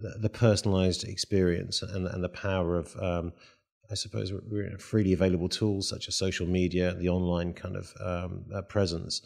the, 0.01 0.15
the, 0.19 0.29
personalized 0.29 1.03
experience 1.03 1.81
and, 1.81 2.07
and 2.07 2.23
the 2.23 2.29
power 2.29 2.77
of 2.77 2.95
um, 3.01 3.33
I 3.89 3.95
suppose 3.95 4.31
freely 4.77 5.13
available 5.13 5.49
tools 5.49 5.89
such 5.89 6.07
as 6.07 6.15
social 6.15 6.47
media, 6.47 6.93
the 6.93 7.09
online 7.09 7.53
kind 7.53 7.75
of 7.75 7.93
um, 7.99 8.45
uh, 8.53 8.61
presence, 8.61 9.21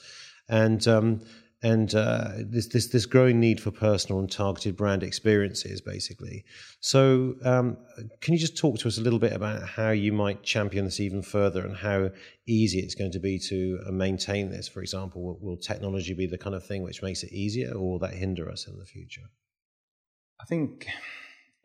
and 0.48 0.88
um, 0.88 1.22
and 1.66 1.96
uh, 1.96 2.30
this, 2.38 2.68
this 2.68 2.90
this 2.90 3.08
growing 3.08 3.40
need 3.40 3.60
for 3.60 3.72
personal 3.72 4.20
and 4.20 4.32
targeted 4.32 4.78
brand 4.78 5.02
experiences, 5.02 5.82
basically. 5.82 6.46
So, 6.80 7.34
um, 7.44 7.78
can 8.22 8.36
you 8.36 8.40
just 8.40 8.56
talk 8.56 8.78
to 8.80 8.88
us 8.88 9.00
a 9.00 9.02
little 9.02 9.18
bit 9.18 9.34
about 9.34 9.68
how 9.68 9.90
you 9.90 10.14
might 10.14 10.44
champion 10.44 10.86
this 10.86 11.00
even 11.00 11.24
further, 11.24 11.66
and 11.66 11.76
how 11.76 12.12
easy 12.48 12.78
it's 12.78 12.94
going 12.94 13.14
to 13.14 13.20
be 13.20 13.40
to 13.50 13.80
uh, 13.88 13.92
maintain 13.92 14.52
this? 14.52 14.68
For 14.68 14.82
example, 14.82 15.24
will, 15.24 15.40
will, 15.42 15.58
technology 15.58 16.14
be 16.14 16.28
the 16.28 16.38
kind 16.38 16.56
of 16.56 16.64
thing 16.64 16.84
which 16.84 17.02
makes 17.02 17.24
it 17.24 17.32
easier, 17.32 17.72
or 17.74 17.94
will 17.94 18.00
that 18.00 18.14
hinder 18.14 18.48
us 18.48 18.68
in 18.68 18.78
the 18.78 18.86
future? 18.86 19.28
I 20.40 20.46
think. 20.46 20.86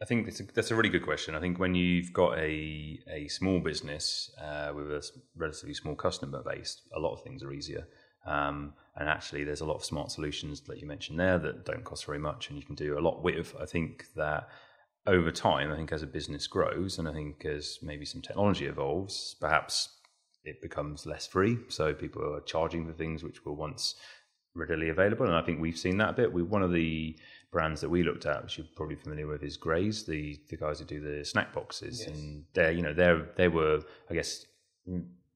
I 0.02 0.06
think 0.06 0.24
that's 0.24 0.40
a, 0.40 0.44
that's 0.44 0.70
a 0.70 0.74
really 0.74 0.88
good 0.88 1.04
question. 1.04 1.34
I 1.34 1.40
think 1.40 1.58
when 1.58 1.74
you've 1.74 2.10
got 2.14 2.38
a 2.38 2.98
a 3.06 3.28
small 3.28 3.60
business 3.60 4.30
uh, 4.42 4.72
with 4.74 4.90
a 4.90 5.06
relatively 5.36 5.74
small 5.74 5.94
customer 5.94 6.42
base, 6.42 6.80
a 6.96 6.98
lot 6.98 7.12
of 7.12 7.22
things 7.22 7.42
are 7.42 7.52
easier. 7.52 7.86
Um, 8.26 8.74
and 8.96 9.08
actually, 9.08 9.44
there's 9.44 9.60
a 9.60 9.66
lot 9.66 9.76
of 9.76 9.84
smart 9.84 10.10
solutions 10.10 10.60
that 10.62 10.78
you 10.80 10.86
mentioned 10.86 11.18
there 11.18 11.38
that 11.38 11.64
don't 11.64 11.84
cost 11.84 12.04
very 12.04 12.18
much, 12.18 12.48
and 12.48 12.58
you 12.58 12.64
can 12.64 12.74
do 12.74 12.98
a 12.98 13.00
lot 13.00 13.22
with. 13.22 13.54
I 13.60 13.66
think 13.66 14.06
that 14.16 14.48
over 15.06 15.30
time, 15.30 15.72
I 15.72 15.76
think 15.76 15.92
as 15.92 16.02
a 16.02 16.06
business 16.06 16.46
grows, 16.46 16.98
and 16.98 17.08
I 17.08 17.12
think 17.12 17.44
as 17.44 17.78
maybe 17.82 18.04
some 18.04 18.20
technology 18.20 18.66
evolves, 18.66 19.36
perhaps 19.40 19.88
it 20.44 20.60
becomes 20.60 21.06
less 21.06 21.26
free. 21.26 21.58
So 21.68 21.94
people 21.94 22.22
are 22.34 22.40
charging 22.40 22.86
for 22.86 22.92
things 22.92 23.22
which 23.22 23.44
were 23.44 23.52
once 23.52 23.94
readily 24.54 24.88
available, 24.88 25.26
and 25.26 25.34
I 25.34 25.42
think 25.42 25.60
we've 25.60 25.78
seen 25.78 25.98
that 25.98 26.10
a 26.10 26.14
bit. 26.14 26.32
We 26.32 26.42
one 26.42 26.62
of 26.62 26.72
the 26.72 27.16
brands 27.52 27.80
that 27.80 27.88
we 27.88 28.02
looked 28.02 28.26
at, 28.26 28.42
which 28.42 28.58
you're 28.58 28.66
probably 28.76 28.96
familiar 28.96 29.26
with, 29.26 29.42
is 29.42 29.56
Graze, 29.56 30.04
the 30.04 30.38
the 30.50 30.56
guys 30.56 30.80
who 30.80 30.84
do 30.84 31.00
the 31.00 31.24
snack 31.24 31.54
boxes, 31.54 32.00
yes. 32.00 32.08
and 32.08 32.44
they're 32.54 32.72
you 32.72 32.82
know 32.82 32.92
they 32.92 33.18
they 33.36 33.48
were 33.48 33.80
I 34.10 34.14
guess 34.14 34.44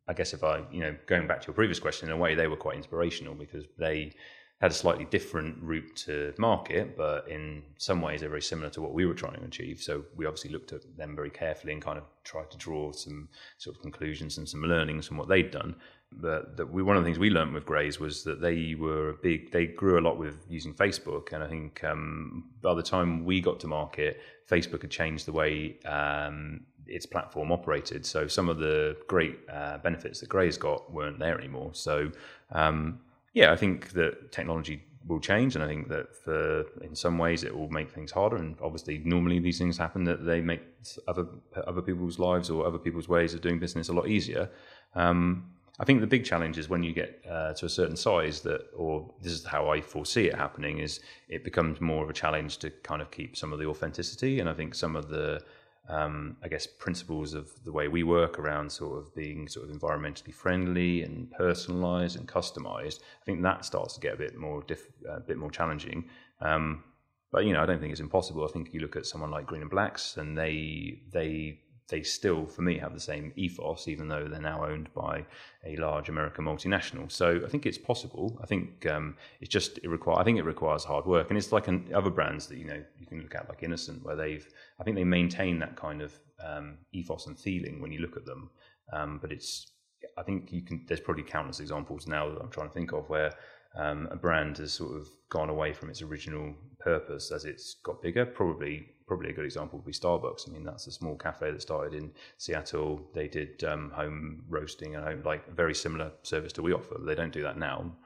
I 0.09 0.13
guess 0.13 0.35
if 0.35 0.45
I, 0.45 0.63
you 0.71 0.81
know, 0.81 0.95
going 1.07 1.27
back 1.27 1.41
to 1.43 1.47
your 1.47 1.55
previous 1.55 1.79
question, 1.79 2.09
in 2.09 2.15
a 2.15 2.19
way 2.19 2.35
they 2.35 2.47
were 2.47 2.57
quite 2.57 2.77
inspirational 2.77 3.35
because 3.35 3.65
they 3.79 4.13
had 4.61 4.71
a 4.71 4.75
slightly 4.75 5.05
different 5.07 5.61
route 5.61 5.95
to 5.97 6.33
market, 6.39 6.97
but 6.97 7.29
in 7.29 7.63
some 7.77 8.01
ways 8.01 8.21
they're 8.21 8.29
very 8.29 8.43
similar 8.43 8.71
to 8.71 8.81
what 8.81 8.95
we 8.95 9.05
were 9.05 9.15
trying 9.15 9.35
to 9.35 9.45
achieve. 9.45 9.81
So 9.81 10.05
we 10.17 10.27
obviously 10.27 10.51
looked 10.53 10.73
at 10.73 10.97
them 10.97 11.17
very 11.17 11.31
carefully 11.31 11.73
and 11.73 11.83
kind 11.83 11.99
of 11.99 12.05
tried 12.23 12.51
to 12.51 12.57
draw 12.57 12.93
some 12.93 13.29
sort 13.59 13.77
of 13.77 13.83
conclusions 13.83 14.39
and 14.39 14.49
some 14.49 14.63
learnings 14.63 15.07
from 15.07 15.17
what 15.17 15.29
they'd 15.29 15.51
done. 15.51 15.77
But 16.13 16.57
that 16.57 16.73
we, 16.73 16.83
one 16.83 16.97
of 16.97 17.03
the 17.03 17.09
things 17.09 17.19
we 17.19 17.31
learned 17.31 17.53
with 17.53 17.67
Graze 17.67 17.99
was 17.99 18.23
that 18.25 18.41
they 18.41 18.77
were 18.77 19.11
a 19.11 19.15
big, 19.15 19.51
they 19.51 19.67
grew 19.67 19.99
a 19.99 20.01
lot 20.01 20.19
with 20.19 20.47
using 20.49 20.73
Facebook. 20.73 21.33
And 21.33 21.43
I 21.43 21.49
think 21.49 21.83
um, 21.83 22.51
by 22.63 22.75
the 22.75 22.83
time 22.83 23.25
we 23.25 23.41
got 23.41 23.59
to 23.61 23.67
market, 23.67 24.21
Facebook 24.49 24.83
had 24.83 24.91
changed 24.91 25.27
the 25.27 25.33
way 25.33 25.79
um, 25.85 26.61
its 26.87 27.07
platform 27.07 27.53
operated. 27.53 28.05
So 28.07 28.27
some 28.27 28.49
of 28.49 28.59
the 28.59 28.97
great 29.09 29.39
uh, 29.53 29.79
benefits 29.79 30.21
that 30.21 30.29
Graze 30.29 30.57
got 30.57 30.93
weren't 30.93 31.19
there 31.19 31.39
anymore. 31.39 31.71
So 31.73 32.11
um, 32.53 33.01
yeah, 33.33 33.53
I 33.53 33.57
think 33.57 33.91
that 33.93 34.33
technology 34.33 34.83
will 35.07 35.21
change, 35.21 35.55
and 35.55 35.63
I 35.63 35.67
think 35.67 35.89
that 35.89 36.17
for 36.17 36.65
in 36.81 36.95
some 36.95 37.19
ways 37.19 37.45
it 37.45 37.55
will 37.55 37.69
make 37.69 37.91
things 37.91 38.11
harder. 38.11 38.37
And 38.37 38.57
obviously, 38.63 38.99
normally 39.05 39.39
these 39.39 39.59
things 39.59 39.77
happen 39.77 40.05
that 40.05 40.25
they 40.25 40.41
make 40.41 40.63
other 41.09 41.27
other 41.67 41.83
people's 41.83 42.19
lives 42.19 42.51
or 42.51 42.67
other 42.67 42.79
people's 42.79 43.09
ways 43.09 43.35
of 43.35 43.41
doing 43.41 43.59
business 43.59 43.89
a 43.89 43.93
lot 43.93 44.09
easier. 44.09 44.51
Um, 44.95 45.51
I 45.79 45.85
think 45.85 46.01
the 46.01 46.07
big 46.07 46.25
challenge 46.25 46.57
is 46.57 46.69
when 46.69 46.85
you 46.85 46.93
get 46.93 47.21
uh, 47.29 47.53
to 47.55 47.67
a 47.67 47.69
certain 47.69 47.97
size 47.97 48.41
that, 48.43 48.61
or 48.77 49.13
this 49.21 49.33
is 49.33 49.45
how 49.45 49.71
I 49.71 49.81
foresee 49.81 50.27
it 50.27 50.37
happening, 50.37 50.79
is 50.79 51.01
it 51.29 51.43
becomes 51.43 51.81
more 51.81 52.05
of 52.05 52.11
a 52.11 52.13
challenge 52.13 52.59
to 52.59 52.71
kind 52.71 53.03
of 53.03 53.11
keep 53.11 53.37
some 53.37 53.53
of 53.53 53.59
the 53.59 53.67
authenticity. 53.67 54.39
And 54.39 54.49
I 54.49 54.55
think 54.55 54.75
some 54.77 54.95
of 54.95 55.09
the, 55.09 55.43
um, 55.89 56.37
I 56.43 56.49
guess, 56.49 56.67
principles 56.67 57.35
of 57.35 57.51
the 57.65 57.73
way 57.73 57.89
we 57.89 58.03
work 58.03 58.39
around 58.39 58.71
sort 58.73 58.99
of 58.99 59.15
being 59.15 59.49
sort 59.49 59.69
of 59.69 59.77
environmentally 59.77 60.33
friendly 60.33 61.03
and 61.03 61.31
personalized 61.31 62.19
and 62.19 62.27
customized, 62.27 63.01
I 63.21 63.25
think 63.27 63.43
that 63.43 63.65
starts 63.65 63.95
to 63.95 64.01
get 64.01 64.15
a 64.15 64.17
bit 64.17 64.37
more, 64.37 64.63
diff- 64.63 64.93
a 65.09 65.21
bit 65.21 65.37
more 65.37 65.51
challenging. 65.51 66.09
Um, 66.41 66.85
but 67.31 67.45
you 67.45 67.53
know, 67.53 67.63
I 67.63 67.67
don't 67.67 67.81
think 67.81 67.91
it's 67.91 68.01
impossible. 68.01 68.45
I 68.45 68.53
think 68.53 68.73
you 68.73 68.81
look 68.81 68.97
at 68.97 69.07
someone 69.07 69.31
like 69.31 69.47
Green 69.47 69.63
and 69.63 69.71
Blacks, 69.71 70.17
and 70.17 70.39
they 70.39 71.01
they 71.13 71.59
they 71.89 72.03
still, 72.03 72.47
for 72.47 72.63
me, 72.63 72.79
have 72.79 72.95
the 72.95 73.01
same 73.01 73.33
ethos, 73.37 73.89
even 73.89 74.09
though 74.09 74.27
they're 74.27 74.41
now 74.41 74.65
owned 74.65 74.93
by 74.95 75.25
a 75.67 75.77
large 75.77 76.09
American 76.09 76.45
multinational. 76.45 77.13
So 77.13 77.43
I 77.45 77.49
think 77.49 77.67
it's 77.67 77.77
possible. 77.77 78.39
I 78.43 78.47
think 78.47 78.87
um, 78.87 79.17
it's 79.41 79.51
just 79.51 79.79
it 79.79 79.89
require. 79.89 80.19
I 80.19 80.25
think 80.25 80.39
it 80.39 80.45
requires 80.45 80.83
hard 80.83 81.05
work, 81.05 81.29
and 81.29 81.37
it's 81.37 81.53
like 81.53 81.69
an, 81.69 81.91
other 81.95 82.11
brands 82.11 82.47
that 82.47 82.57
you 82.57 82.65
know 82.65 82.83
you 82.99 83.07
can 83.07 83.21
look 83.21 83.35
at, 83.35 83.49
like 83.49 83.63
Innocent, 83.63 84.03
where 84.05 84.17
they've. 84.17 84.47
I 84.81 84.85
think 84.85 84.97
they 84.97 85.05
maintain 85.05 85.59
that 85.59 85.77
kind 85.77 86.01
of 86.01 86.15
um, 86.45 86.79
ethos 86.93 87.27
and 87.27 87.39
feeling 87.39 87.83
when 87.83 87.93
you 87.93 88.01
look 88.01 88.17
at 88.17 88.25
them. 88.25 88.51
Um, 88.93 89.19
but 89.21 89.31
it's. 89.31 89.71
I 90.17 90.23
think 90.23 90.53
you 90.53 90.63
can. 90.63 90.85
There's 90.89 91.01
probably 91.01 91.25
countless 91.25 91.61
examples 91.61 92.07
now 92.07 92.31
that 92.31 92.41
I'm 92.41 92.51
trying 92.51 92.69
to 92.69 92.75
think 92.75 92.93
of 92.93 93.11
where 93.11 93.35
um, 93.77 94.09
a 94.11 94.17
brand 94.17 94.59
has 94.59 94.73
sort 94.73 94.97
of 94.97 95.09
gone 95.29 95.51
away 95.51 95.73
from 95.73 95.91
its 95.91 96.01
original 96.01 96.55
purpose 96.85 97.33
as 97.33 97.45
it's 97.45 97.77
got 97.83 98.03
bigger. 98.03 98.27
Probably, 98.27 98.87
probably 99.09 99.31
a 99.31 99.33
good 99.33 99.45
example 99.45 99.79
would 99.79 99.87
be 99.87 99.93
Starbucks. 99.93 100.49
I 100.49 100.53
mean, 100.53 100.65
that's 100.65 100.87
a 100.87 100.93
small 100.93 101.17
cafe 101.17 101.51
that 101.51 101.63
started 101.63 101.95
in 101.95 102.13
Seattle. 102.37 103.01
They 103.15 103.29
did 103.29 103.65
um, 103.65 103.91
home 103.95 104.45
roasting 104.49 104.95
and 104.95 105.05
home, 105.05 105.23
like 105.25 105.45
a 105.49 105.55
very 105.55 105.75
similar 105.75 106.13
service 106.23 106.53
to 106.55 106.63
we 106.63 106.73
offer. 106.73 106.97
They 107.01 107.15
don't 107.15 107.33
do 107.33 107.43
that 107.43 107.59
now. 107.59 107.97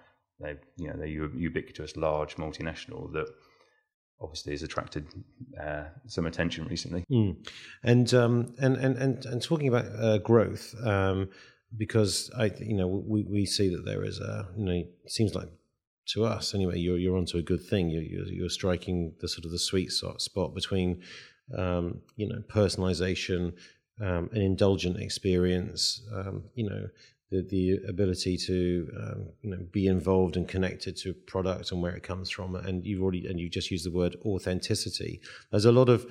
They, 0.40 0.54
you 0.76 0.88
know, 0.88 0.96
they're 0.96 1.06
ubiquitous, 1.06 1.96
large 1.96 2.36
multinational 2.36 3.12
that 3.12 3.26
obviously 4.20 4.52
has 4.52 4.62
attracted 4.62 5.06
uh, 5.60 5.84
some 6.06 6.26
attention 6.26 6.66
recently. 6.66 7.04
Mm. 7.10 7.48
And, 7.82 8.14
um, 8.14 8.54
and 8.60 8.76
and 8.76 8.96
and 8.96 9.24
and 9.26 9.42
talking 9.42 9.68
about 9.68 9.86
uh, 9.86 10.18
growth. 10.18 10.74
Um, 10.84 11.30
because 11.76 12.30
I, 12.36 12.46
you 12.60 12.76
know, 12.76 12.88
we, 12.88 13.24
we 13.24 13.44
see 13.44 13.68
that 13.74 13.84
there 13.84 14.04
is 14.04 14.20
a, 14.20 14.48
you 14.56 14.64
know, 14.64 14.72
it 14.72 14.90
seems 15.06 15.34
like 15.34 15.48
to 16.08 16.24
us 16.24 16.54
anyway, 16.54 16.78
you're 16.78 16.98
you're 16.98 17.16
onto 17.16 17.38
a 17.38 17.42
good 17.42 17.62
thing. 17.62 17.88
You're 17.88 18.02
you're, 18.02 18.26
you're 18.26 18.48
striking 18.48 19.14
the 19.20 19.28
sort 19.28 19.44
of 19.44 19.50
the 19.50 19.58
sweet 19.58 19.92
spot 19.92 20.54
between, 20.54 21.02
um, 21.56 22.00
you 22.16 22.28
know, 22.28 22.42
personalization, 22.48 23.52
um, 24.00 24.30
an 24.32 24.40
indulgent 24.40 24.98
experience, 24.98 26.02
um, 26.14 26.44
you 26.54 26.68
know, 26.68 26.88
the 27.30 27.42
the 27.42 27.78
ability 27.88 28.36
to 28.38 28.90
um, 28.98 29.28
you 29.42 29.50
know 29.50 29.58
be 29.70 29.86
involved 29.86 30.36
and 30.36 30.48
connected 30.48 30.96
to 30.96 31.10
a 31.10 31.14
product 31.14 31.72
and 31.72 31.82
where 31.82 31.94
it 31.94 32.02
comes 32.02 32.30
from. 32.30 32.56
And 32.56 32.84
you've 32.84 33.02
already 33.02 33.26
and 33.26 33.38
you 33.38 33.48
just 33.48 33.70
used 33.70 33.86
the 33.86 33.90
word 33.90 34.16
authenticity. 34.24 35.20
There's 35.50 35.66
a 35.66 35.72
lot 35.72 35.88
of 35.88 36.06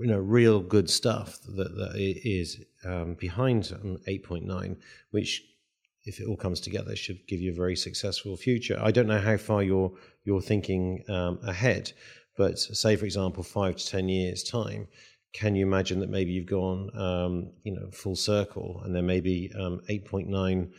you 0.00 0.06
know 0.06 0.18
real 0.18 0.60
good 0.60 0.88
stuff 0.88 1.38
that, 1.56 1.76
that 1.76 1.92
is 1.96 2.64
um, 2.84 3.14
behind 3.14 3.64
8.9 3.64 4.76
which 5.10 5.44
if 6.04 6.20
it 6.20 6.26
all 6.26 6.36
comes 6.36 6.60
together 6.60 6.92
it 6.92 6.98
should 6.98 7.26
give 7.26 7.40
you 7.40 7.50
a 7.50 7.54
very 7.54 7.76
successful 7.76 8.36
future 8.36 8.78
i 8.82 8.90
don't 8.90 9.06
know 9.06 9.20
how 9.20 9.36
far 9.36 9.62
you're 9.62 9.92
you're 10.24 10.40
thinking 10.40 11.02
um, 11.08 11.38
ahead 11.46 11.92
but 12.36 12.58
say 12.58 12.96
for 12.96 13.04
example 13.04 13.42
5 13.42 13.76
to 13.76 13.86
10 13.86 14.08
years 14.08 14.42
time 14.42 14.86
can 15.32 15.54
you 15.54 15.66
imagine 15.66 16.00
that 16.00 16.10
maybe 16.10 16.32
you've 16.32 16.46
gone 16.46 16.90
um, 16.98 17.52
you 17.64 17.74
know 17.74 17.90
full 17.90 18.16
circle 18.16 18.82
and 18.84 18.94
there 18.94 19.02
may 19.02 19.20
be 19.20 19.50
um, 19.58 19.80
8.9 19.88 20.70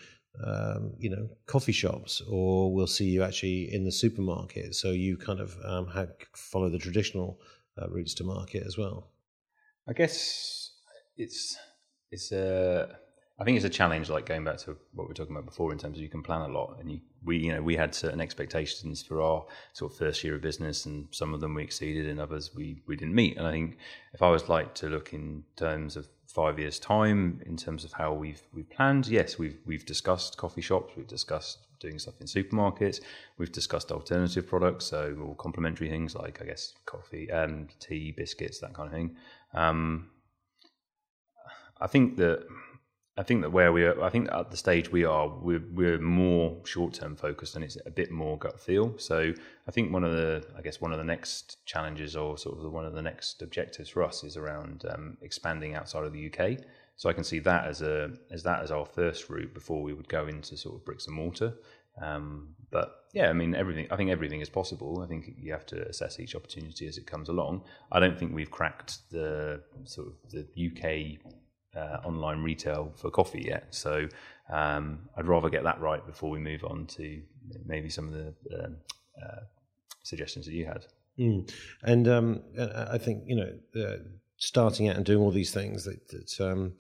um, 0.44 0.94
you 0.98 1.10
know, 1.10 1.30
coffee 1.46 1.72
shops, 1.72 2.22
or 2.28 2.74
we'll 2.74 2.88
see 2.88 3.06
you 3.06 3.24
actually 3.24 3.72
in 3.74 3.84
the 3.84 3.92
supermarket. 3.92 4.74
So 4.76 4.92
you 4.92 5.16
kind 5.18 5.40
of 5.40 5.56
um, 5.64 5.88
follow 6.36 6.70
the 6.70 6.80
traditional 6.80 7.40
uh, 7.80 7.88
routes 7.90 8.14
to 8.16 8.24
market 8.24 8.64
as 8.66 8.78
well? 8.78 9.12
I 9.88 9.94
guess 9.94 10.72
it's 11.18 11.58
it's 12.12 12.32
a 12.32 12.98
I 13.40 13.44
think 13.44 13.56
it's 13.56 13.66
a 13.66 13.70
challenge, 13.70 14.10
like 14.10 14.28
going 14.28 14.44
back 14.44 14.58
to 14.60 14.78
what 14.94 15.06
we 15.06 15.08
were 15.08 15.14
talking 15.16 15.36
about 15.36 15.46
before, 15.46 15.72
in 15.72 15.80
terms 15.80 15.98
of 15.98 16.04
you 16.04 16.10
can 16.10 16.22
plan 16.22 16.42
a 16.42 16.54
lot, 16.54 16.78
and 16.80 16.92
you, 16.92 17.00
we, 17.24 17.38
you 17.38 17.52
know, 17.52 17.64
we 17.64 17.76
had 17.76 17.96
certain 17.96 18.22
expectations 18.22 19.02
for 19.02 19.22
our 19.24 19.46
sort 19.74 19.92
of 19.92 19.98
first 19.98 20.24
year 20.24 20.36
of 20.36 20.42
business, 20.42 20.86
and 20.86 21.08
some 21.10 21.34
of 21.34 21.42
them 21.42 21.56
we 21.56 21.64
exceeded, 21.64 22.08
and 22.08 22.20
others 22.20 22.52
we 22.56 22.82
we 22.86 22.96
didn't 22.96 23.16
meet. 23.16 23.38
And 23.38 23.48
I 23.48 23.52
think 23.52 23.78
if 24.14 24.22
I 24.22 24.30
was 24.30 24.50
like 24.50 24.76
to 24.76 24.88
look 24.88 25.14
in 25.14 25.44
terms 25.56 25.98
of 25.98 26.08
five 26.28 26.60
years' 26.60 26.78
time, 26.78 27.42
in 27.48 27.58
terms 27.58 27.84
of 27.84 27.92
how 27.94 28.14
we've 28.14 28.42
we've 28.54 28.70
planned, 28.70 29.08
yes, 29.08 29.40
we've 29.40 29.58
we've 29.66 29.86
discussed 29.86 30.38
coffee 30.38 30.62
shops, 30.62 30.94
we've 30.96 31.08
discussed 31.08 31.58
doing 31.80 31.98
stuff 31.98 32.22
in 32.22 32.28
supermarkets. 32.28 33.02
We've 33.40 33.52
discussed 33.52 33.92
alternative 33.92 34.48
products, 34.48 34.86
so 34.86 35.16
more 35.18 35.36
complementary 35.36 35.90
things 35.90 36.16
like 36.16 36.40
I 36.40 36.46
guess 36.46 36.74
coffee, 36.86 37.32
um, 37.32 37.68
tea, 37.80 38.14
biscuits, 38.16 38.60
that 38.60 38.74
kind 38.76 38.88
of 38.88 38.94
thing. 38.94 39.16
Um, 39.56 40.12
I 41.82 41.88
think 41.88 42.16
that 42.18 42.48
I 43.16 43.22
think 43.22 43.42
that 43.42 43.52
where 43.52 43.72
we 43.72 43.84
are, 43.84 44.02
I 44.04 44.10
think 44.10 44.30
at 44.32 44.50
the 44.50 44.58
stage 44.58 44.92
we 44.92 45.06
are, 45.06 45.28
we're, 45.28 45.64
we're 45.72 46.00
more 46.00 46.58
short 46.66 46.94
term 46.96 47.16
focused 47.16 47.56
and 47.56 47.64
it's 47.64 47.78
a 47.86 47.92
bit 47.92 48.10
more 48.10 48.40
gut 48.40 48.60
feel. 48.60 48.98
So 48.98 49.34
I 49.68 49.72
think 49.72 49.94
one 49.94 50.04
of 50.04 50.14
the, 50.14 50.44
I 50.58 50.62
guess 50.62 50.82
one 50.82 50.92
of 50.92 50.98
the 50.98 51.04
next 51.04 51.64
challenges 51.66 52.16
or 52.16 52.40
sort 52.40 52.58
of 52.58 52.72
one 52.72 52.86
of 52.86 52.94
the 52.94 53.04
next 53.04 53.44
objectives 53.44 53.90
for 53.90 54.02
us 54.02 54.24
is 54.24 54.36
around 54.36 54.86
um, 54.90 55.18
expanding 55.22 55.76
outside 55.76 56.06
of 56.06 56.14
the 56.14 56.32
UK. 56.32 56.58
So 56.96 57.08
I 57.08 57.14
can 57.14 57.24
see 57.24 57.40
that 57.40 57.68
as 57.68 57.82
a 57.82 58.12
as 58.32 58.44
that 58.44 58.62
as 58.62 58.72
our 58.72 58.86
first 58.86 59.30
route 59.30 59.54
before 59.54 59.82
we 59.82 59.94
would 59.94 60.08
go 60.08 60.28
into 60.28 60.56
sort 60.58 60.76
of 60.76 60.86
bricks 60.86 61.08
and 61.08 61.16
mortar. 61.16 61.54
Um, 62.02 62.50
but 62.72 63.06
yeah, 63.14 63.30
I 63.30 63.34
mean 63.34 63.56
everything. 63.56 63.88
I 63.92 63.96
think 63.96 64.10
everything 64.10 64.42
is 64.42 64.50
possible. 64.50 65.02
I 65.04 65.08
think 65.08 65.36
you 65.38 65.52
have 65.52 65.66
to 65.68 65.88
assess 65.88 66.20
each 66.20 66.36
opportunity 66.36 66.88
as 66.88 66.98
it 66.98 67.06
comes 67.06 67.30
along. 67.30 67.64
I 67.92 68.00
don't 68.00 68.18
think 68.18 68.34
we've 68.34 68.50
cracked 68.50 69.10
the 69.12 69.62
sort 69.86 70.08
of 70.08 70.14
the 70.32 70.46
UK 70.68 71.20
uh, 71.76 71.98
online 72.04 72.44
retail 72.44 72.94
for 72.96 73.10
coffee 73.10 73.46
yet. 73.48 73.68
So 73.72 74.08
um, 74.52 75.10
I'd 75.18 75.28
rather 75.28 75.50
get 75.50 75.64
that 75.64 75.80
right 75.80 76.06
before 76.06 76.30
we 76.30 76.40
move 76.40 76.64
on 76.64 76.86
to 76.88 77.22
maybe 77.66 77.90
some 77.90 78.08
of 78.08 78.14
the 78.14 78.34
um, 78.64 78.78
uh, 79.22 79.42
suggestions 80.04 80.46
that 80.46 80.54
you 80.54 80.66
had. 80.66 80.86
Mm. 81.20 81.52
And 81.84 82.08
um, 82.08 82.42
I 82.60 82.98
think 82.98 83.24
you 83.28 83.36
know 83.36 83.54
uh, 83.84 83.98
starting 84.38 84.90
out 84.90 84.96
and 84.96 85.06
doing 85.06 85.20
all 85.20 85.32
these 85.32 85.52
things 85.52 85.86
that 85.86 86.08
that, 86.10 86.42
um, 86.42 86.74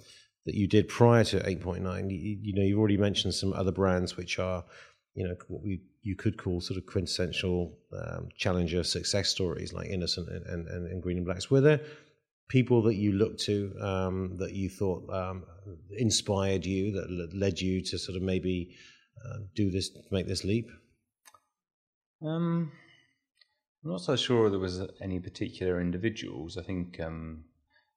that 0.45 0.55
you 0.55 0.67
did 0.67 0.87
prior 0.87 1.23
to 1.23 1.39
8.9, 1.39 2.11
you, 2.11 2.37
you, 2.41 2.53
know, 2.53 2.61
you've 2.61 2.79
already 2.79 2.97
mentioned 2.97 3.33
some 3.33 3.53
other 3.53 3.71
brands 3.71 4.17
which 4.17 4.39
are, 4.39 4.63
you 5.15 5.25
know, 5.25 5.35
what 5.47 5.63
we 5.63 5.81
you 6.01 6.17
could 6.17 6.37
call 6.37 6.59
sort 6.59 6.77
of 6.77 6.85
quintessential 6.85 7.77
um, 7.97 8.27
challenger 8.35 8.83
success 8.83 9.29
stories 9.29 9.71
like 9.71 9.87
Innocent 9.87 10.27
and, 10.27 10.67
and, 10.67 10.87
and, 10.87 11.01
Green 11.01 11.15
and 11.15 11.25
Blacks. 11.25 11.49
Were 11.49 11.61
there 11.61 11.79
people 12.49 12.83
that 12.83 12.95
you 12.95 13.13
looked 13.13 13.39
to 13.41 13.73
um, 13.81 14.37
that 14.37 14.53
you 14.53 14.69
thought 14.69 15.09
um, 15.11 15.43
inspired 15.97 16.65
you, 16.65 16.91
that 16.93 17.33
led 17.33 17.59
you 17.59 17.81
to 17.83 17.97
sort 17.97 18.15
of 18.15 18.23
maybe 18.23 18.75
uh, 19.25 19.39
do 19.55 19.71
this, 19.71 19.89
make 20.11 20.27
this 20.27 20.43
leap? 20.43 20.69
Um, 22.21 22.71
I'm 23.83 23.91
not 23.91 24.01
so 24.01 24.15
sure 24.15 24.49
there 24.49 24.59
was 24.59 24.81
any 25.01 25.19
particular 25.19 25.81
individuals. 25.81 26.57
I 26.57 26.63
think 26.63 26.99
um, 26.99 27.45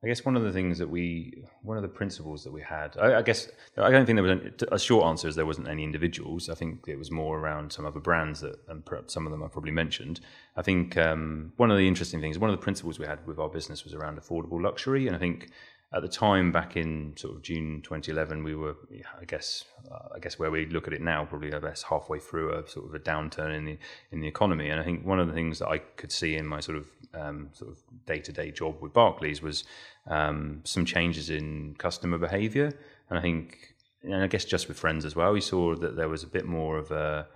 I 0.04 0.08
guess 0.08 0.24
one 0.24 0.36
of 0.36 0.42
the 0.42 0.52
things 0.52 0.78
that 0.78 0.88
we, 0.88 1.42
one 1.62 1.78
of 1.78 1.82
the 1.82 1.88
principles 1.88 2.44
that 2.44 2.52
we 2.52 2.60
had, 2.60 2.96
I, 2.98 3.18
I 3.18 3.22
guess, 3.22 3.48
I 3.78 3.90
don't 3.90 4.04
think 4.04 4.16
there 4.16 4.22
was 4.22 4.32
any, 4.32 4.50
a 4.70 4.78
short 4.78 5.06
answer 5.06 5.26
is 5.26 5.34
there 5.34 5.46
wasn't 5.46 5.68
any 5.68 5.84
individuals. 5.84 6.50
I 6.50 6.54
think 6.54 6.84
it 6.86 6.98
was 6.98 7.10
more 7.10 7.38
around 7.38 7.72
some 7.72 7.86
other 7.86 7.98
brands 7.98 8.40
that, 8.40 8.56
and 8.68 8.84
perhaps 8.84 9.14
some 9.14 9.26
of 9.26 9.32
them 9.32 9.42
I 9.42 9.48
probably 9.48 9.72
mentioned. 9.72 10.20
I 10.54 10.62
think 10.62 10.98
um, 10.98 11.52
one 11.56 11.70
of 11.70 11.78
the 11.78 11.88
interesting 11.88 12.20
things, 12.20 12.38
one 12.38 12.50
of 12.50 12.56
the 12.56 12.62
principles 12.62 12.98
we 12.98 13.06
had 13.06 13.26
with 13.26 13.38
our 13.38 13.48
business 13.48 13.84
was 13.84 13.94
around 13.94 14.20
affordable 14.20 14.62
luxury, 14.62 15.06
and 15.06 15.16
I 15.16 15.18
think 15.18 15.50
at 15.92 16.02
the 16.02 16.08
time 16.08 16.50
back 16.50 16.76
in 16.76 17.14
sort 17.16 17.36
of 17.36 17.42
June 17.42 17.80
2011, 17.82 18.42
we 18.42 18.54
were, 18.56 18.76
I 19.20 19.24
guess, 19.24 19.64
uh, 19.90 20.08
I 20.14 20.18
guess 20.18 20.38
where 20.38 20.50
we 20.50 20.66
look 20.66 20.88
at 20.88 20.92
it 20.92 21.00
now, 21.00 21.24
probably 21.24 21.54
I 21.54 21.60
guess 21.60 21.84
halfway 21.84 22.18
through 22.18 22.52
a 22.52 22.68
sort 22.68 22.86
of 22.86 22.94
a 22.94 22.98
downturn 22.98 23.56
in 23.56 23.64
the 23.64 23.78
in 24.10 24.20
the 24.20 24.26
economy. 24.26 24.68
And 24.68 24.80
I 24.80 24.84
think 24.84 25.06
one 25.06 25.20
of 25.20 25.28
the 25.28 25.32
things 25.32 25.60
that 25.60 25.68
I 25.68 25.78
could 25.78 26.10
see 26.10 26.36
in 26.36 26.46
my 26.46 26.58
sort 26.60 26.78
of 26.78 26.86
um, 27.14 27.50
sort 27.52 27.70
of 27.70 27.78
day 28.04 28.18
to 28.18 28.32
day 28.32 28.50
job 28.50 28.82
with 28.82 28.92
Barclays 28.92 29.40
was 29.40 29.64
um, 30.08 30.60
some 30.64 30.84
changes 30.84 31.30
in 31.30 31.76
customer 31.78 32.18
behaviour. 32.18 32.72
And 33.08 33.18
I 33.18 33.22
think, 33.22 33.74
and 34.02 34.16
I 34.16 34.26
guess 34.26 34.44
just 34.44 34.66
with 34.66 34.78
friends 34.78 35.04
as 35.04 35.14
well, 35.14 35.32
we 35.32 35.40
saw 35.40 35.76
that 35.76 35.96
there 35.96 36.08
was 36.08 36.24
a 36.24 36.28
bit 36.28 36.46
more 36.46 36.78
of 36.78 36.90
a 36.90 37.28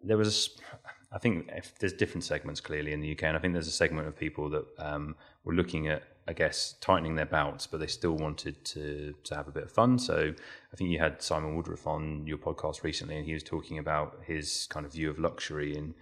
there 0.00 0.16
was 0.16 0.50
I 1.14 1.18
think 1.18 1.50
there's 1.78 1.92
different 1.92 2.24
segments 2.24 2.60
clearly 2.60 2.92
in 2.92 3.00
the 3.00 3.12
UK, 3.12 3.24
and 3.24 3.36
I 3.36 3.40
think 3.40 3.52
there's 3.52 3.68
a 3.68 3.72
segment 3.72 4.08
of 4.08 4.16
people 4.16 4.50
that 4.50 4.64
um, 4.78 5.14
were 5.44 5.54
looking 5.54 5.86
at, 5.86 6.02
I 6.26 6.32
guess, 6.32 6.74
tightening 6.80 7.16
their 7.16 7.26
belts, 7.26 7.66
but 7.66 7.80
they 7.80 7.86
still 7.86 8.16
wanted 8.16 8.64
to 8.66 9.14
to 9.24 9.34
have 9.34 9.48
a 9.48 9.52
bit 9.52 9.64
of 9.64 9.72
fun. 9.72 9.98
So 9.98 10.32
I 10.72 10.76
think 10.76 10.90
you 10.90 10.98
had 10.98 11.22
Simon 11.22 11.54
Woodruff 11.54 11.86
on 11.86 12.26
your 12.26 12.38
podcast 12.38 12.82
recently, 12.82 13.16
and 13.16 13.26
he 13.26 13.34
was 13.34 13.42
talking 13.42 13.78
about 13.78 14.20
his 14.26 14.66
kind 14.70 14.86
of 14.86 14.92
view 14.92 15.10
of 15.10 15.18
luxury 15.18 15.76
in 15.76 15.94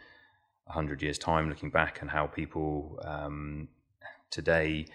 hundred 0.69 1.03
years' 1.03 1.19
time, 1.19 1.49
looking 1.49 1.71
back, 1.71 2.01
and 2.01 2.11
how 2.11 2.27
people 2.27 2.99
um, 3.05 3.69
today 4.31 4.87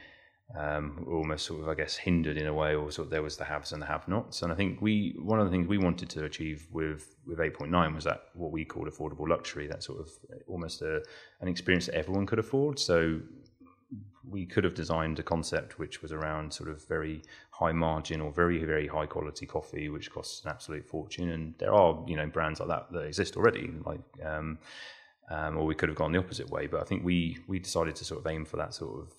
um, 0.56 1.06
almost 1.10 1.46
sort 1.46 1.62
of, 1.62 1.68
I 1.68 1.76
guess, 1.76 1.98
hindered 1.98 2.38
in 2.38 2.48
a 2.48 2.54
way, 2.54 2.74
or 2.74 2.90
sort 2.90 3.08
of 3.08 3.12
there 3.12 3.22
was 3.22 3.36
the 3.36 3.44
haves 3.44 3.74
and 3.74 3.82
the 3.82 3.86
have-nots. 3.86 4.44
And 4.44 4.52
I 4.52 4.56
think 4.56 4.82
we 4.82 5.16
one 5.20 5.40
of 5.40 5.46
the 5.46 5.52
things 5.52 5.68
we 5.68 5.78
wanted 5.78 6.10
to 6.12 6.24
achieve 6.24 6.68
with 6.72 7.16
with 7.26 7.40
8.9 7.40 7.94
was 7.94 8.06
that 8.06 8.22
what 8.34 8.52
we 8.52 8.64
called 8.64 8.88
affordable 8.88 9.28
luxury, 9.28 9.68
that 9.68 9.84
sort 9.84 10.00
of 10.00 10.10
almost 10.48 10.82
a, 10.82 11.04
an 11.42 11.48
experience 11.48 11.88
that 11.88 11.96
everyone 11.96 12.26
could 12.26 12.40
afford. 12.40 12.80
So 12.80 13.20
we 14.30 14.46
could 14.46 14.64
have 14.64 14.74
designed 14.74 15.20
a 15.20 15.24
concept 15.24 15.80
which 15.80 16.02
was 16.02 16.12
around 16.12 16.54
sort 16.54 16.70
of 16.70 16.86
very 16.88 17.22
high 17.52 17.72
margin 17.72 18.20
or 18.20 18.32
very 18.32 18.64
very 18.64 18.88
high 18.88 19.06
quality 19.06 19.46
coffee, 19.46 19.90
which 19.90 20.12
costs 20.12 20.44
an 20.44 20.52
absolute 20.52 20.86
fortune. 20.86 21.30
And 21.30 21.54
there 21.58 21.74
are 21.74 22.04
you 22.08 22.16
know 22.16 22.28
brands 22.28 22.60
like 22.60 22.70
that 22.70 22.92
that 22.92 23.06
exist 23.06 23.38
already, 23.38 23.72
like. 23.86 24.02
Um, 24.24 24.60
um, 25.30 25.58
or 25.58 25.66
we 25.66 25.76
could 25.76 25.90
have 25.90 25.98
gone 25.98 26.14
the 26.14 26.20
opposite 26.20 26.50
way, 26.50 26.68
but 26.68 26.80
I 26.80 26.86
think 26.86 27.04
we 27.04 27.38
we 27.48 27.60
decided 27.60 27.98
to 27.98 28.06
sort 28.06 28.22
of 28.22 28.32
aim 28.32 28.46
for 28.46 28.56
that 28.56 28.74
sort 28.74 29.02
of 29.02 29.14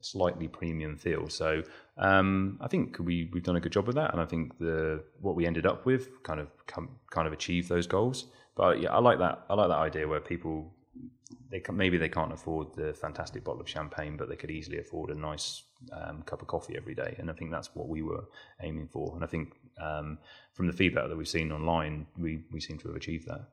slightly 0.00 0.48
premium 0.48 0.96
feel. 0.96 1.28
So 1.28 1.62
um, 1.96 2.58
I 2.60 2.68
think 2.68 2.98
we 2.98 3.30
we've 3.32 3.42
done 3.42 3.56
a 3.56 3.60
good 3.60 3.72
job 3.72 3.86
with 3.86 3.96
that, 3.96 4.12
and 4.12 4.20
I 4.20 4.24
think 4.24 4.58
the 4.58 5.04
what 5.20 5.36
we 5.36 5.46
ended 5.46 5.66
up 5.66 5.86
with 5.86 6.22
kind 6.22 6.40
of 6.40 6.48
come, 6.66 6.90
kind 7.10 7.26
of 7.26 7.32
achieved 7.32 7.68
those 7.68 7.86
goals. 7.86 8.26
But 8.56 8.80
yeah, 8.80 8.92
I 8.92 8.98
like 8.98 9.18
that. 9.18 9.44
I 9.48 9.54
like 9.54 9.68
that 9.68 9.78
idea 9.78 10.08
where 10.08 10.20
people 10.20 10.72
they 11.50 11.60
can, 11.60 11.76
maybe 11.76 11.98
they 11.98 12.08
can't 12.08 12.32
afford 12.32 12.74
the 12.74 12.92
fantastic 12.92 13.44
bottle 13.44 13.60
of 13.60 13.68
champagne, 13.68 14.16
but 14.16 14.28
they 14.28 14.36
could 14.36 14.50
easily 14.50 14.78
afford 14.78 15.10
a 15.10 15.14
nice 15.14 15.62
um, 15.92 16.22
cup 16.22 16.42
of 16.42 16.48
coffee 16.48 16.74
every 16.76 16.94
day. 16.94 17.14
And 17.18 17.30
I 17.30 17.34
think 17.34 17.50
that's 17.50 17.74
what 17.74 17.88
we 17.88 18.02
were 18.02 18.24
aiming 18.62 18.88
for. 18.88 19.14
And 19.14 19.24
I 19.24 19.26
think 19.26 19.54
um, 19.80 20.18
from 20.54 20.66
the 20.66 20.72
feedback 20.72 21.08
that 21.08 21.16
we've 21.16 21.28
seen 21.28 21.52
online, 21.52 22.06
we 22.16 22.44
we 22.52 22.60
seem 22.60 22.78
to 22.78 22.88
have 22.88 22.96
achieved 22.96 23.26
that. 23.28 23.48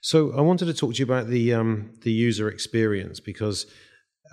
So 0.00 0.32
I 0.36 0.40
wanted 0.40 0.66
to 0.66 0.74
talk 0.74 0.94
to 0.94 0.98
you 0.98 1.04
about 1.04 1.28
the 1.28 1.54
um, 1.54 1.92
the 2.02 2.12
user 2.12 2.48
experience 2.48 3.20
because 3.20 3.66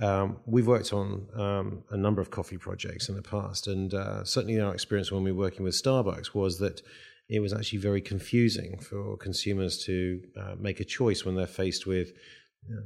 um, 0.01 0.37
we've 0.45 0.67
worked 0.67 0.93
on 0.93 1.27
um, 1.35 1.83
a 1.91 1.97
number 1.97 2.21
of 2.21 2.31
coffee 2.31 2.57
projects 2.57 3.09
in 3.09 3.15
the 3.15 3.21
past, 3.21 3.67
and 3.67 3.93
uh, 3.93 4.23
certainly 4.23 4.59
our 4.59 4.73
experience 4.73 5.11
when 5.11 5.23
we 5.23 5.31
were 5.31 5.39
working 5.39 5.63
with 5.63 5.81
Starbucks 5.81 6.33
was 6.33 6.57
that 6.59 6.81
it 7.29 7.39
was 7.39 7.53
actually 7.53 7.79
very 7.79 8.01
confusing 8.01 8.79
for 8.79 9.15
consumers 9.17 9.83
to 9.85 10.21
uh, 10.35 10.55
make 10.57 10.79
a 10.79 10.83
choice 10.83 11.23
when 11.23 11.35
they're 11.35 11.45
faced 11.45 11.85
with 11.85 12.13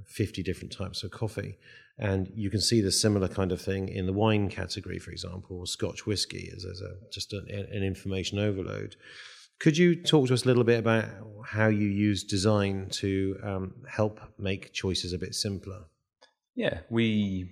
50 0.05 0.43
different 0.43 0.71
types 0.71 1.03
of 1.03 1.11
coffee. 1.11 1.57
And 1.97 2.31
you 2.33 2.49
can 2.49 2.61
see 2.61 2.81
the 2.81 2.91
similar 2.91 3.27
kind 3.27 3.51
of 3.51 3.61
thing 3.61 3.87
in 3.87 4.05
the 4.05 4.13
wine 4.13 4.49
category, 4.49 4.99
for 4.99 5.11
example, 5.11 5.59
or 5.59 5.67
Scotch 5.67 6.05
whiskey 6.05 6.51
as, 6.55 6.65
as 6.65 6.81
a, 6.81 6.95
just 7.11 7.33
an, 7.33 7.47
an 7.49 7.83
information 7.83 8.39
overload. 8.39 8.95
Could 9.59 9.77
you 9.77 9.95
talk 9.95 10.27
to 10.27 10.33
us 10.33 10.43
a 10.43 10.47
little 10.47 10.63
bit 10.63 10.79
about 10.79 11.05
how 11.45 11.67
you 11.67 11.87
use 11.87 12.23
design 12.23 12.89
to 12.91 13.39
um, 13.43 13.73
help 13.87 14.19
make 14.39 14.73
choices 14.73 15.13
a 15.13 15.19
bit 15.19 15.35
simpler? 15.35 15.83
Yeah, 16.55 16.79
we 16.89 17.49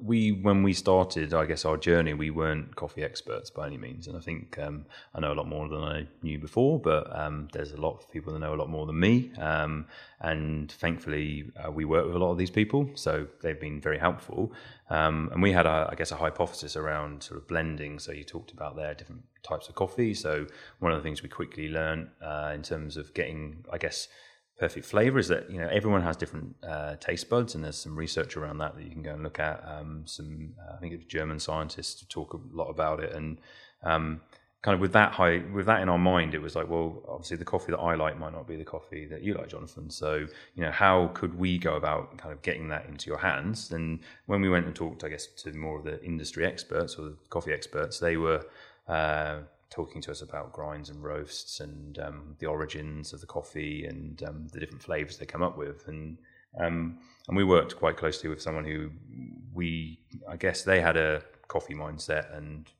we 0.00 0.32
when 0.32 0.62
we 0.62 0.72
started, 0.72 1.34
I 1.34 1.44
guess 1.44 1.64
our 1.64 1.76
journey, 1.76 2.14
we 2.14 2.30
weren't 2.30 2.74
coffee 2.76 3.02
experts 3.02 3.50
by 3.50 3.66
any 3.66 3.76
means, 3.76 4.06
and 4.06 4.16
I 4.16 4.20
think 4.20 4.58
um, 4.58 4.86
I 5.14 5.20
know 5.20 5.32
a 5.32 5.34
lot 5.34 5.48
more 5.48 5.68
than 5.68 5.82
I 5.82 6.06
knew 6.22 6.38
before. 6.38 6.78
But 6.80 7.14
um, 7.14 7.48
there's 7.52 7.72
a 7.72 7.80
lot 7.80 7.96
of 7.98 8.10
people 8.10 8.32
that 8.32 8.38
know 8.38 8.54
a 8.54 8.56
lot 8.56 8.70
more 8.70 8.86
than 8.86 8.98
me, 8.98 9.32
um, 9.38 9.86
and 10.20 10.72
thankfully 10.72 11.50
uh, 11.62 11.70
we 11.70 11.84
work 11.84 12.06
with 12.06 12.16
a 12.16 12.18
lot 12.18 12.32
of 12.32 12.38
these 12.38 12.50
people, 12.50 12.88
so 12.94 13.26
they've 13.42 13.60
been 13.60 13.80
very 13.80 13.98
helpful. 13.98 14.52
Um, 14.88 15.30
and 15.32 15.42
we 15.42 15.52
had, 15.52 15.66
a, 15.66 15.88
I 15.90 15.94
guess, 15.96 16.12
a 16.12 16.16
hypothesis 16.16 16.76
around 16.76 17.22
sort 17.22 17.40
of 17.40 17.48
blending. 17.48 17.98
So 17.98 18.12
you 18.12 18.24
talked 18.24 18.52
about 18.52 18.76
there 18.76 18.94
different 18.94 19.24
types 19.42 19.68
of 19.68 19.74
coffee. 19.74 20.14
So 20.14 20.46
one 20.78 20.92
of 20.92 20.98
the 20.98 21.02
things 21.02 21.22
we 21.22 21.28
quickly 21.28 21.68
learned 21.68 22.08
uh, 22.22 22.52
in 22.54 22.62
terms 22.62 22.96
of 22.96 23.12
getting, 23.12 23.64
I 23.72 23.78
guess 23.78 24.08
perfect 24.58 24.86
flavor 24.86 25.18
is 25.18 25.28
that 25.28 25.50
you 25.50 25.58
know 25.58 25.68
everyone 25.68 26.02
has 26.02 26.16
different 26.16 26.56
uh, 26.66 26.96
taste 26.96 27.28
buds 27.28 27.54
and 27.54 27.64
there's 27.64 27.76
some 27.76 27.96
research 27.96 28.36
around 28.36 28.58
that 28.58 28.74
that 28.74 28.84
you 28.84 28.90
can 28.90 29.02
go 29.02 29.12
and 29.12 29.22
look 29.22 29.38
at. 29.38 29.62
Um, 29.66 30.02
some 30.06 30.54
uh, 30.60 30.74
i 30.74 30.78
think 30.78 30.94
it's 30.94 31.04
german 31.04 31.38
scientists 31.38 32.04
talk 32.08 32.34
a 32.34 32.38
lot 32.52 32.68
about 32.68 33.00
it 33.00 33.12
and 33.14 33.38
um, 33.82 34.20
kind 34.62 34.74
of 34.74 34.80
with 34.80 34.92
that 34.92 35.12
high 35.12 35.42
with 35.52 35.66
that 35.66 35.80
in 35.82 35.88
our 35.88 35.98
mind 35.98 36.34
it 36.34 36.40
was 36.40 36.56
like 36.56 36.68
well 36.68 37.02
obviously 37.08 37.36
the 37.36 37.44
coffee 37.44 37.70
that 37.70 37.78
i 37.78 37.94
like 37.94 38.18
might 38.18 38.32
not 38.32 38.48
be 38.48 38.56
the 38.56 38.64
coffee 38.64 39.06
that 39.06 39.22
you 39.22 39.34
like 39.34 39.48
jonathan. 39.48 39.90
So 39.90 40.26
you 40.54 40.62
know 40.62 40.70
how 40.70 41.08
could 41.14 41.38
we 41.38 41.58
go 41.58 41.76
about 41.76 42.16
kind 42.18 42.32
of 42.32 42.42
getting 42.42 42.68
that 42.68 42.86
into 42.86 43.06
your 43.06 43.18
hands? 43.18 43.70
And 43.70 44.00
when 44.26 44.40
we 44.40 44.48
went 44.48 44.66
and 44.66 44.74
talked 44.74 45.04
i 45.04 45.08
guess 45.08 45.26
to 45.26 45.52
more 45.52 45.78
of 45.78 45.84
the 45.84 46.02
industry 46.02 46.44
experts 46.46 46.96
or 46.96 47.02
the 47.02 47.16
coffee 47.28 47.52
experts 47.52 47.98
they 48.00 48.16
were 48.16 48.44
uh, 48.88 49.40
talking 49.70 50.00
to 50.02 50.10
us 50.10 50.22
about 50.22 50.52
grinds 50.52 50.90
and 50.90 51.02
roasts 51.02 51.60
and 51.60 51.98
um, 51.98 52.36
the 52.38 52.46
origins 52.46 53.12
of 53.12 53.20
the 53.20 53.26
coffee 53.26 53.86
and 53.86 54.22
um, 54.22 54.46
the 54.52 54.60
different 54.60 54.82
flavors 54.82 55.16
they 55.16 55.26
come 55.26 55.42
up 55.42 55.58
with. 55.58 55.86
And 55.88 56.18
um, 56.58 56.98
and 57.28 57.36
we 57.36 57.44
worked 57.44 57.76
quite 57.76 57.96
closely 57.96 58.30
with 58.30 58.40
someone 58.40 58.64
who 58.64 58.90
we, 59.52 60.00
I 60.28 60.36
guess, 60.36 60.62
they 60.62 60.80
had 60.80 60.96
a 60.96 61.22
coffee 61.48 61.74
mindset 61.74 62.34
and 62.36 62.70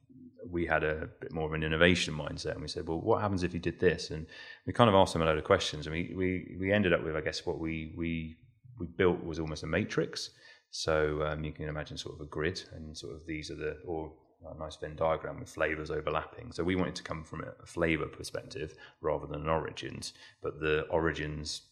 we 0.49 0.65
had 0.65 0.85
a 0.85 1.09
bit 1.21 1.33
more 1.33 1.47
of 1.47 1.53
an 1.53 1.63
innovation 1.63 2.15
mindset. 2.15 2.53
And 2.53 2.63
we 2.63 2.69
said, 2.69 2.87
well, 2.87 3.01
what 3.01 3.21
happens 3.21 3.43
if 3.43 3.53
you 3.53 3.61
did 3.61 3.81
this? 3.81 4.11
And 4.11 4.27
we 4.67 4.73
kind 4.73 4.89
of 4.89 4.95
asked 4.95 5.13
them 5.13 5.23
a 5.23 5.25
load 5.25 5.39
of 5.39 5.45
questions. 5.45 5.87
And 5.87 5.95
we 5.95 6.15
we 6.17 6.57
we 6.59 6.73
ended 6.73 6.93
up 6.93 7.03
with, 7.03 7.17
I 7.17 7.21
guess, 7.21 7.45
what 7.45 7.59
we 7.59 7.93
we 7.97 8.37
we 8.79 8.87
built 8.87 9.23
was 9.25 9.39
almost 9.39 9.63
a 9.63 9.67
matrix. 9.67 10.31
So 10.71 11.23
um, 11.23 11.45
you 11.45 11.53
can 11.53 11.69
imagine 11.69 11.97
sort 11.97 12.17
of 12.17 12.21
a 12.21 12.27
grid, 12.27 12.63
and 12.73 12.97
sort 12.97 13.15
of 13.15 13.27
these 13.27 13.51
are 13.51 13.57
the 13.57 13.79
or 13.87 14.13
a 14.45 14.59
nice 14.59 14.77
Venn 14.77 14.97
diagram 14.97 15.41
with 15.41 15.49
flavors 15.49 15.91
overlapping. 15.91 16.53
So 16.53 16.63
we 16.63 16.77
wanted 16.77 16.95
to 16.97 17.03
come 17.03 17.25
from 17.25 17.43
a 17.43 17.67
flavor 17.67 18.07
perspective 18.07 18.75
rather 19.01 19.27
than 19.27 19.43
an 19.43 19.49
origins, 19.49 20.13
but 20.43 20.61
the 20.61 20.83
origins 20.91 21.63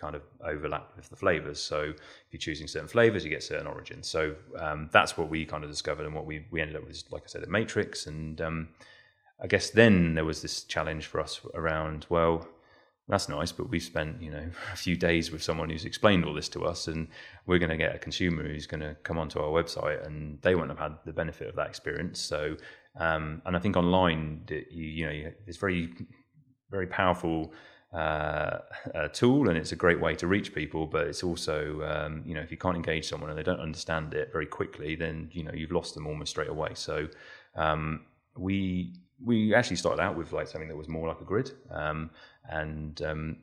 kind 0.00 0.16
of 0.16 0.22
overlap 0.44 0.90
with 0.96 1.08
the 1.08 1.16
flavors. 1.16 1.60
So 1.60 1.82
if 1.82 2.32
you're 2.32 2.38
choosing 2.38 2.66
certain 2.66 2.88
flavors, 2.88 3.24
you 3.24 3.30
get 3.30 3.42
certain 3.42 3.66
origins. 3.66 4.08
So 4.08 4.34
um, 4.58 4.88
that's 4.92 5.16
what 5.16 5.30
we 5.30 5.44
kind 5.44 5.64
of 5.64 5.70
discovered, 5.70 6.06
and 6.06 6.14
what 6.14 6.26
we 6.26 6.46
we 6.50 6.60
ended 6.60 6.76
up 6.76 6.86
with, 6.86 7.02
like 7.10 7.22
I 7.22 7.26
said, 7.26 7.44
a 7.44 7.46
matrix. 7.46 8.06
And 8.06 8.40
um, 8.40 8.68
I 9.40 9.46
guess 9.46 9.70
then 9.70 10.14
there 10.14 10.24
was 10.24 10.42
this 10.42 10.64
challenge 10.64 11.06
for 11.06 11.20
us 11.20 11.40
around 11.54 12.06
well 12.08 12.48
that's 13.08 13.28
nice, 13.28 13.52
but 13.52 13.68
we've 13.68 13.82
spent 13.82 14.22
you 14.22 14.30
know 14.30 14.44
a 14.72 14.76
few 14.76 14.96
days 14.96 15.30
with 15.30 15.42
someone 15.42 15.70
who's 15.70 15.84
explained 15.84 16.24
all 16.24 16.34
this 16.34 16.48
to 16.50 16.64
us, 16.64 16.88
and 16.88 17.08
we're 17.46 17.58
going 17.58 17.70
to 17.70 17.76
get 17.76 17.94
a 17.94 17.98
consumer 17.98 18.42
who's 18.42 18.66
going 18.66 18.80
to 18.80 18.96
come 19.02 19.18
onto 19.18 19.38
our 19.38 19.50
website, 19.50 20.04
and 20.06 20.40
they 20.42 20.54
won't 20.54 20.70
have 20.70 20.78
had 20.78 20.94
the 21.04 21.12
benefit 21.12 21.48
of 21.48 21.56
that 21.56 21.68
experience. 21.68 22.20
So, 22.20 22.56
um, 22.98 23.42
and 23.44 23.56
I 23.56 23.58
think 23.58 23.76
online, 23.76 24.44
you, 24.48 24.64
you 24.70 25.06
know, 25.06 25.32
it's 25.46 25.58
very, 25.58 25.90
very 26.70 26.86
powerful 26.86 27.52
uh, 27.92 28.58
tool, 29.12 29.48
and 29.50 29.58
it's 29.58 29.72
a 29.72 29.76
great 29.76 30.00
way 30.00 30.14
to 30.16 30.26
reach 30.26 30.54
people. 30.54 30.86
But 30.86 31.06
it's 31.06 31.22
also, 31.22 31.82
um, 31.82 32.22
you 32.24 32.34
know, 32.34 32.40
if 32.40 32.50
you 32.50 32.56
can't 32.56 32.76
engage 32.76 33.06
someone 33.06 33.28
and 33.28 33.38
they 33.38 33.42
don't 33.42 33.60
understand 33.60 34.14
it 34.14 34.30
very 34.32 34.46
quickly, 34.46 34.96
then 34.96 35.28
you 35.32 35.44
know 35.44 35.52
you've 35.52 35.72
lost 35.72 35.94
them 35.94 36.06
almost 36.06 36.30
straight 36.30 36.48
away. 36.48 36.70
So, 36.74 37.08
um, 37.54 38.06
we 38.36 38.94
we 39.24 39.54
actually 39.54 39.76
started 39.76 40.02
out 40.02 40.16
with 40.16 40.32
like 40.32 40.48
something 40.48 40.68
that 40.68 40.76
was 40.76 40.88
more 40.88 41.08
like 41.08 41.20
a 41.20 41.24
grid. 41.24 41.52
Um, 41.70 42.10
and 42.48 43.00
um, 43.02 43.36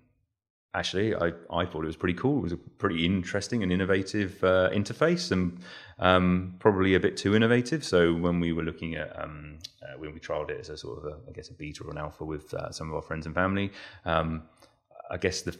actually, 0.74 1.16
I, 1.16 1.32
I 1.52 1.66
thought 1.66 1.84
it 1.84 1.88
was 1.88 1.96
pretty 1.96 2.14
cool. 2.14 2.40
It 2.40 2.44
was 2.44 2.52
a 2.54 2.58
pretty 2.58 3.06
interesting 3.06 3.64
and 3.64 3.72
innovative 3.72 4.44
uh, 4.44 4.70
interface, 4.72 5.32
and 5.32 5.60
um, 6.00 6.56
probably 6.60 6.96
a 6.96 7.00
bit 7.00 7.18
too 7.18 7.36
innovative. 7.36 7.84
So 7.84 8.14
when 8.14 8.40
we 8.40 8.54
were 8.54 8.64
looking 8.64 8.96
at 8.96 9.18
um, 9.22 9.58
uh, 9.82 9.98
when 9.98 10.14
we 10.14 10.20
trialed 10.20 10.50
it 10.50 10.60
as 10.60 10.70
a 10.70 10.78
sort 10.78 11.00
of 11.00 11.06
a, 11.06 11.18
I 11.28 11.32
guess 11.32 11.50
a 11.50 11.54
beta 11.54 11.84
or 11.84 11.92
an 11.92 11.98
alpha 11.98 12.26
with 12.26 12.54
uh, 12.54 12.72
some 12.72 12.90
of 12.90 12.96
our 12.96 13.02
friends 13.02 13.26
and 13.26 13.36
family, 13.36 13.72
um, 14.06 14.44
I 15.10 15.18
guess 15.18 15.42
the 15.42 15.58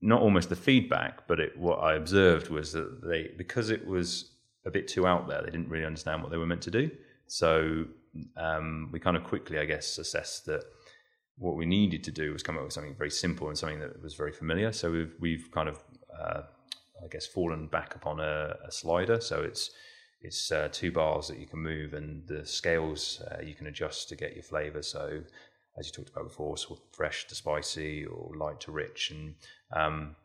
not 0.00 0.20
almost 0.20 0.48
the 0.48 0.56
feedback, 0.56 1.26
but 1.28 1.38
it, 1.38 1.56
what 1.56 1.76
I 1.76 1.94
observed 1.94 2.48
was 2.48 2.72
that 2.72 3.02
they 3.02 3.30
because 3.36 3.70
it 3.70 3.86
was 3.86 4.32
a 4.66 4.70
bit 4.70 4.88
too 4.88 5.06
out 5.06 5.28
there, 5.28 5.40
they 5.42 5.50
didn't 5.50 5.68
really 5.68 5.86
understand 5.86 6.22
what 6.22 6.30
they 6.30 6.36
were 6.36 6.46
meant 6.46 6.62
to 6.62 6.70
do. 6.70 6.90
So 7.26 7.86
um, 8.36 8.88
we 8.92 9.00
kind 9.00 9.16
of 9.16 9.24
quickly, 9.24 9.58
I 9.58 9.64
guess, 9.64 9.98
assessed 9.98 10.46
that 10.46 10.64
what 11.36 11.56
we 11.56 11.66
needed 11.66 12.04
to 12.04 12.10
do 12.10 12.32
was 12.32 12.42
come 12.42 12.56
up 12.58 12.64
with 12.64 12.72
something 12.72 12.94
very 12.94 13.10
simple 13.10 13.48
and 13.48 13.56
something 13.56 13.80
that 13.80 14.02
was 14.02 14.14
very 14.14 14.32
familiar. 14.32 14.72
So 14.72 14.90
we've 14.90 15.14
we've 15.20 15.50
kind 15.50 15.68
of 15.68 15.78
uh, 16.18 16.42
I 17.02 17.08
guess 17.10 17.26
fallen 17.26 17.66
back 17.66 17.94
upon 17.94 18.20
a, 18.20 18.56
a 18.66 18.70
slider. 18.70 19.20
So 19.20 19.42
it's 19.42 19.70
it's 20.20 20.52
uh, 20.52 20.68
two 20.70 20.92
bars 20.92 21.28
that 21.28 21.38
you 21.38 21.46
can 21.46 21.60
move, 21.60 21.94
and 21.94 22.26
the 22.26 22.44
scales 22.44 23.22
uh, 23.30 23.42
you 23.42 23.54
can 23.54 23.66
adjust 23.66 24.08
to 24.10 24.16
get 24.16 24.34
your 24.34 24.42
flavour. 24.42 24.82
So 24.82 25.22
as 25.78 25.86
you 25.86 25.92
talked 25.92 26.10
about 26.10 26.28
before, 26.28 26.56
sort 26.58 26.78
of 26.80 26.84
fresh 26.94 27.26
to 27.28 27.34
spicy 27.34 28.04
or 28.04 28.32
light 28.36 28.60
to 28.60 28.72
rich, 28.72 29.10
and 29.10 29.34
um, 29.72 30.16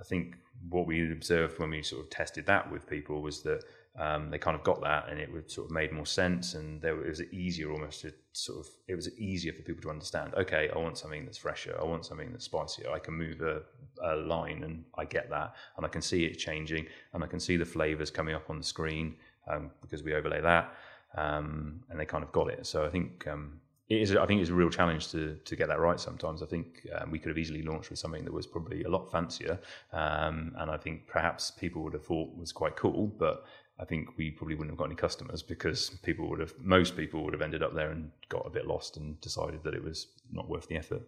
I 0.00 0.04
think 0.04 0.36
what 0.68 0.86
we 0.86 1.10
observed 1.10 1.58
when 1.58 1.70
we 1.70 1.82
sort 1.82 2.04
of 2.04 2.10
tested 2.10 2.46
that 2.46 2.70
with 2.70 2.86
people 2.86 3.22
was 3.22 3.42
that 3.42 3.64
um, 3.98 4.30
they 4.30 4.38
kind 4.38 4.54
of 4.54 4.62
got 4.62 4.80
that, 4.82 5.08
and 5.08 5.18
it 5.18 5.32
would 5.32 5.50
sort 5.50 5.66
of 5.66 5.72
made 5.72 5.92
more 5.92 6.06
sense, 6.06 6.54
and 6.54 6.80
there, 6.80 7.00
it 7.04 7.08
was 7.08 7.22
easier 7.32 7.72
almost 7.72 8.02
to 8.02 8.12
sort 8.32 8.60
of 8.60 8.66
it 8.86 8.94
was 8.94 9.12
easier 9.18 9.52
for 9.52 9.62
people 9.62 9.82
to 9.82 9.90
understand. 9.90 10.34
Okay, 10.34 10.70
I 10.74 10.78
want 10.78 10.96
something 10.96 11.24
that's 11.24 11.38
fresher. 11.38 11.76
I 11.80 11.84
want 11.84 12.06
something 12.06 12.30
that's 12.30 12.44
spicier. 12.44 12.90
I 12.90 13.00
can 13.00 13.14
move 13.14 13.40
a, 13.40 13.62
a 14.02 14.14
line, 14.16 14.62
and 14.62 14.84
I 14.96 15.04
get 15.04 15.28
that, 15.30 15.56
and 15.76 15.84
I 15.84 15.88
can 15.88 16.00
see 16.00 16.24
it 16.24 16.34
changing, 16.34 16.86
and 17.12 17.24
I 17.24 17.26
can 17.26 17.40
see 17.40 17.56
the 17.56 17.64
flavors 17.64 18.10
coming 18.10 18.36
up 18.36 18.48
on 18.48 18.58
the 18.58 18.64
screen 18.64 19.16
um, 19.50 19.70
because 19.80 20.04
we 20.04 20.14
overlay 20.14 20.40
that, 20.42 20.74
um, 21.16 21.80
and 21.90 21.98
they 21.98 22.06
kind 22.06 22.22
of 22.22 22.30
got 22.30 22.48
it. 22.50 22.66
So 22.68 22.84
I 22.84 22.90
think 22.90 23.26
um, 23.26 23.60
it 23.88 24.00
is. 24.00 24.14
I 24.14 24.26
think 24.26 24.40
it's 24.40 24.50
a 24.50 24.54
real 24.54 24.70
challenge 24.70 25.10
to 25.10 25.40
to 25.44 25.56
get 25.56 25.66
that 25.68 25.80
right. 25.80 25.98
Sometimes 25.98 26.40
I 26.40 26.46
think 26.46 26.86
um, 26.96 27.10
we 27.10 27.18
could 27.18 27.30
have 27.30 27.38
easily 27.38 27.62
launched 27.62 27.90
with 27.90 27.98
something 27.98 28.24
that 28.24 28.32
was 28.32 28.46
probably 28.46 28.84
a 28.84 28.88
lot 28.88 29.10
fancier, 29.10 29.58
um, 29.92 30.54
and 30.56 30.70
I 30.70 30.76
think 30.76 31.08
perhaps 31.08 31.50
people 31.50 31.82
would 31.82 31.94
have 31.94 32.04
thought 32.04 32.36
was 32.36 32.52
quite 32.52 32.76
cool, 32.76 33.08
but 33.18 33.44
I 33.80 33.84
think 33.84 34.16
we 34.16 34.30
probably 34.30 34.54
wouldn't 34.54 34.72
have 34.72 34.78
got 34.78 34.86
any 34.86 34.96
customers 34.96 35.42
because 35.42 35.90
people 36.02 36.28
would 36.30 36.40
have, 36.40 36.52
most 36.58 36.96
people 36.96 37.22
would 37.24 37.32
have 37.32 37.42
ended 37.42 37.62
up 37.62 37.74
there 37.74 37.90
and 37.90 38.10
got 38.28 38.46
a 38.46 38.50
bit 38.50 38.66
lost 38.66 38.96
and 38.96 39.20
decided 39.20 39.62
that 39.62 39.74
it 39.74 39.82
was 39.82 40.08
not 40.32 40.48
worth 40.48 40.66
the 40.66 40.76
effort. 40.76 41.02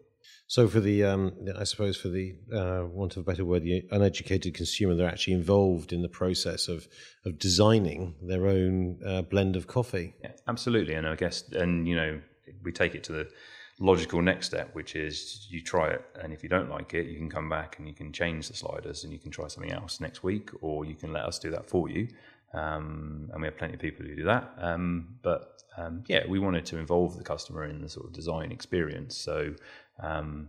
So, 0.46 0.68
for 0.68 0.80
the, 0.80 1.04
um, 1.04 1.32
I 1.58 1.64
suppose, 1.64 1.96
for 1.96 2.08
the 2.08 2.34
uh, 2.52 2.84
want 2.86 3.16
of 3.16 3.22
a 3.22 3.24
better 3.24 3.44
word, 3.44 3.62
the 3.62 3.86
uneducated 3.90 4.54
consumer, 4.54 4.94
they're 4.94 5.08
actually 5.08 5.32
involved 5.34 5.92
in 5.92 6.02
the 6.02 6.08
process 6.08 6.68
of 6.68 6.88
of 7.24 7.38
designing 7.38 8.16
their 8.22 8.46
own 8.46 8.98
uh, 9.04 9.22
blend 9.22 9.56
of 9.56 9.66
coffee. 9.66 10.14
Yeah, 10.22 10.32
absolutely, 10.46 10.94
and 10.94 11.06
I 11.06 11.16
guess, 11.16 11.48
and 11.52 11.88
you 11.88 11.96
know, 11.96 12.20
we 12.62 12.70
take 12.70 12.94
it 12.94 13.02
to 13.04 13.12
the 13.12 13.30
logical 13.78 14.20
next 14.20 14.46
step, 14.46 14.74
which 14.74 14.94
is 14.94 15.46
you 15.50 15.62
try 15.62 15.88
it, 15.88 16.04
and 16.20 16.32
if 16.32 16.42
you 16.42 16.48
don't 16.48 16.68
like 16.68 16.94
it, 16.94 17.06
you 17.06 17.16
can 17.16 17.30
come 17.30 17.48
back 17.48 17.78
and 17.78 17.88
you 17.88 17.94
can 17.94 18.12
change 18.12 18.48
the 18.48 18.54
sliders 18.54 19.04
and 19.04 19.12
you 19.12 19.18
can 19.18 19.30
try 19.30 19.48
something 19.48 19.72
else 19.72 20.00
next 20.00 20.22
week, 20.22 20.50
or 20.60 20.84
you 20.84 20.94
can 20.94 21.12
let 21.12 21.24
us 21.24 21.38
do 21.38 21.50
that 21.50 21.68
for 21.68 21.88
you. 21.88 22.08
Um, 22.52 23.30
and 23.32 23.40
we 23.40 23.46
have 23.46 23.56
plenty 23.56 23.74
of 23.74 23.80
people 23.80 24.04
who 24.04 24.16
do 24.16 24.24
that. 24.24 24.52
Um, 24.58 25.18
but 25.22 25.62
um, 25.76 26.02
yeah, 26.06 26.24
we 26.28 26.38
wanted 26.38 26.66
to 26.66 26.78
involve 26.78 27.16
the 27.16 27.24
customer 27.24 27.64
in 27.64 27.80
the 27.80 27.88
sort 27.88 28.06
of 28.06 28.12
design 28.12 28.50
experience. 28.50 29.16
So 29.16 29.54
um, 30.02 30.48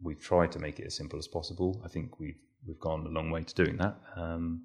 we've 0.00 0.20
tried 0.20 0.52
to 0.52 0.58
make 0.58 0.78
it 0.78 0.86
as 0.86 0.94
simple 0.94 1.18
as 1.18 1.26
possible. 1.26 1.80
I 1.84 1.88
think 1.88 2.20
we've 2.20 2.38
we've 2.66 2.80
gone 2.80 3.04
a 3.06 3.10
long 3.10 3.30
way 3.30 3.42
to 3.42 3.54
doing 3.54 3.76
that. 3.78 3.96
Um, 4.16 4.62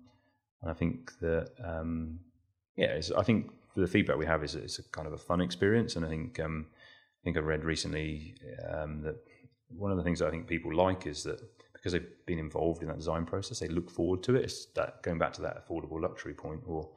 and 0.62 0.72
I 0.72 0.74
think 0.74 1.12
that 1.20 1.52
um, 1.64 2.20
yeah, 2.76 3.00
I 3.18 3.24
think 3.24 3.52
the 3.76 3.88
feedback 3.88 4.18
we 4.18 4.26
have 4.26 4.44
is 4.44 4.56
it's 4.56 4.80
a 4.80 4.84
kind 4.84 5.08
of 5.08 5.14
a 5.14 5.18
fun 5.18 5.42
experience. 5.42 5.96
And 5.96 6.06
I 6.06 6.10
think 6.10 6.40
I 6.40 6.46
think 7.24 7.36
I 7.36 7.40
read 7.40 7.66
recently 7.66 8.36
that 9.04 9.18
one 9.70 9.92
of 9.92 9.98
the 9.98 10.04
things 10.04 10.22
I 10.22 10.30
think 10.30 10.48
people 10.48 10.74
like 10.74 11.08
is 11.08 11.24
that 11.24 11.42
because 11.80 11.94
they've 11.94 12.26
been 12.26 12.40
involved 12.40 12.82
in 12.82 12.90
that 12.90 12.98
design 12.98 13.26
process, 13.26 13.60
they 13.60 13.70
look 13.70 13.90
forward 13.90 14.22
to 14.24 14.36
it. 14.36 14.44
It's 14.44 14.66
that 14.76 15.02
going 15.02 15.18
back 15.18 15.34
to 15.34 15.42
that 15.44 15.66
affordable 15.66 16.02
luxury 16.02 16.34
point, 16.34 16.62
or 16.66 16.90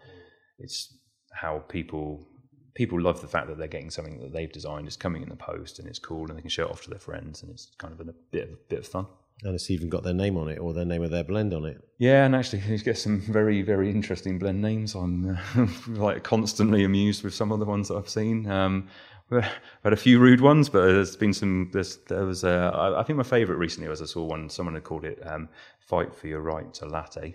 it's 0.59 0.97
how 1.33 1.61
people 1.61 2.27
people 2.75 3.01
love 3.01 3.21
the 3.21 3.29
fact 3.29 3.49
that 3.49 3.59
they're 3.59 3.69
getting 3.69 3.91
something 3.91 4.19
that 4.19 4.33
they've 4.33 4.53
designed 4.53 4.89
is 4.89 4.97
coming 4.97 5.23
in 5.23 5.29
the 5.29 5.37
post 5.37 5.79
and 5.79 5.87
it's 5.87 5.99
cool 5.99 6.29
and 6.29 6.39
they 6.39 6.41
can 6.41 6.51
show 6.51 6.65
it 6.65 6.71
off 6.71 6.83
to 6.83 6.91
their 6.91 6.99
friends 6.99 7.43
and 7.43 7.51
it's 7.51 7.71
kind 7.77 7.93
of 7.93 8.01
a 8.01 8.13
bit 8.31 8.45
of 8.45 8.55
a 8.55 8.59
bit 8.69 8.79
of 8.81 8.87
fun. 8.87 9.07
And 9.45 9.55
it's 9.55 9.71
even 9.71 9.89
got 9.89 10.05
their 10.05 10.15
name 10.15 10.37
on 10.37 10.49
it 10.49 10.59
or 10.59 10.73
their 10.73 10.85
name 10.85 11.03
of 11.03 11.11
their 11.11 11.25
blend 11.25 11.53
on 11.53 11.65
it. 11.65 11.83
Yeah, 11.99 12.25
and 12.25 12.37
actually, 12.37 12.61
you 12.69 12.79
get 12.79 12.99
some 12.99 13.21
very, 13.21 13.63
very 13.63 13.91
interesting 13.91 14.39
blend 14.39 14.63
names. 14.63 14.95
I'm 14.95 15.37
uh, 15.57 15.67
like 15.89 16.23
constantly 16.23 16.85
amused 16.85 17.25
with 17.25 17.35
some 17.35 17.51
of 17.51 17.59
the 17.59 17.65
ones 17.65 17.89
that 17.89 17.97
I've 17.97 18.09
seen. 18.09 18.49
Um, 18.51 18.89
had 19.31 19.93
a 19.93 19.97
few 19.97 20.19
rude 20.19 20.41
ones, 20.41 20.69
but 20.69 20.87
there's 20.87 21.17
been 21.17 21.33
some. 21.33 21.71
There's, 21.73 21.97
there 22.09 22.25
was, 22.25 22.45
uh, 22.45 22.95
I 22.97 23.03
think 23.03 23.17
my 23.17 23.23
favourite 23.23 23.59
recently 23.59 23.89
was 23.89 24.03
I 24.03 24.07
saw 24.07 24.25
one. 24.25 24.49
Someone 24.49 24.75
had 24.75 24.85
called 24.85 25.05
it 25.05 25.21
um, 25.27 25.49
"Fight 25.81 26.15
for 26.15 26.27
Your 26.27 26.41
Right 26.41 26.73
to 26.75 26.87
Latte." 26.87 27.35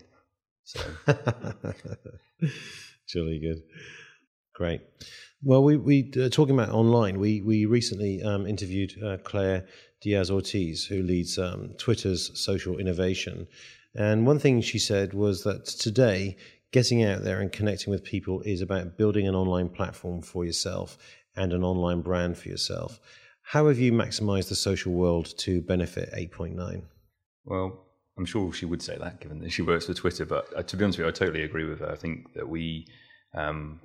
So, 0.64 0.80
jolly 3.08 3.40
good, 3.40 3.64
great. 4.54 4.82
Well, 5.44 5.64
we 5.64 5.78
we 5.78 6.12
uh, 6.22 6.30
talking 6.30 6.56
about 6.56 6.70
online. 6.70 7.20
We 7.20 7.42
we 7.42 7.66
recently 7.66 8.22
um, 8.22 8.46
interviewed 8.46 8.94
uh, 9.04 9.18
Claire 9.24 9.66
Diaz 10.02 10.30
Ortiz, 10.30 10.86
who 10.86 11.02
leads 11.02 11.38
um, 11.38 11.74
Twitter's 11.78 12.38
social 12.40 12.78
innovation, 12.78 13.48
and 13.96 14.28
one 14.28 14.40
thing 14.40 14.62
she 14.62 14.80
said 14.80 15.14
was 15.14 15.44
that 15.44 15.66
today 15.66 16.38
getting 16.72 17.04
out 17.04 17.24
there 17.24 17.40
and 17.40 17.52
connecting 17.52 17.92
with 17.92 18.04
people 18.04 18.42
is 18.42 18.62
about 18.62 18.98
building 18.98 19.28
an 19.28 19.36
online 19.36 19.70
platform 19.70 20.22
for 20.22 20.44
yourself 20.44 20.98
and 21.38 21.54
an 21.54 21.64
online 21.64 22.02
brand 22.02 22.38
for 22.38 22.50
yourself. 22.50 23.00
How 23.44 23.68
have 23.68 23.80
you 23.80 23.94
maximized 23.94 24.50
the 24.50 24.56
social 24.56 24.92
world 24.92 25.34
to 25.38 25.62
benefit 25.62 26.12
8.9? 26.14 26.82
Well, 27.46 27.86
I'm 28.18 28.26
sure 28.26 28.52
she 28.52 28.66
would 28.66 28.82
say 28.82 28.98
that 28.98 29.22
given 29.22 29.40
that 29.40 29.52
she 29.52 29.62
works 29.62 29.86
for 29.86 29.94
Twitter, 29.94 30.26
but 30.26 30.52
uh, 30.56 30.64
to 30.64 30.76
be 30.76 30.84
honest 30.84 30.98
with 30.98 31.06
you, 31.06 31.10
I 31.10 31.14
totally 31.14 31.44
agree 31.44 31.64
with 31.64 31.80
her. 31.80 31.90
I 31.90 31.96
think 31.96 32.34
that 32.34 32.50
we, 32.50 32.88
um, 33.34 33.80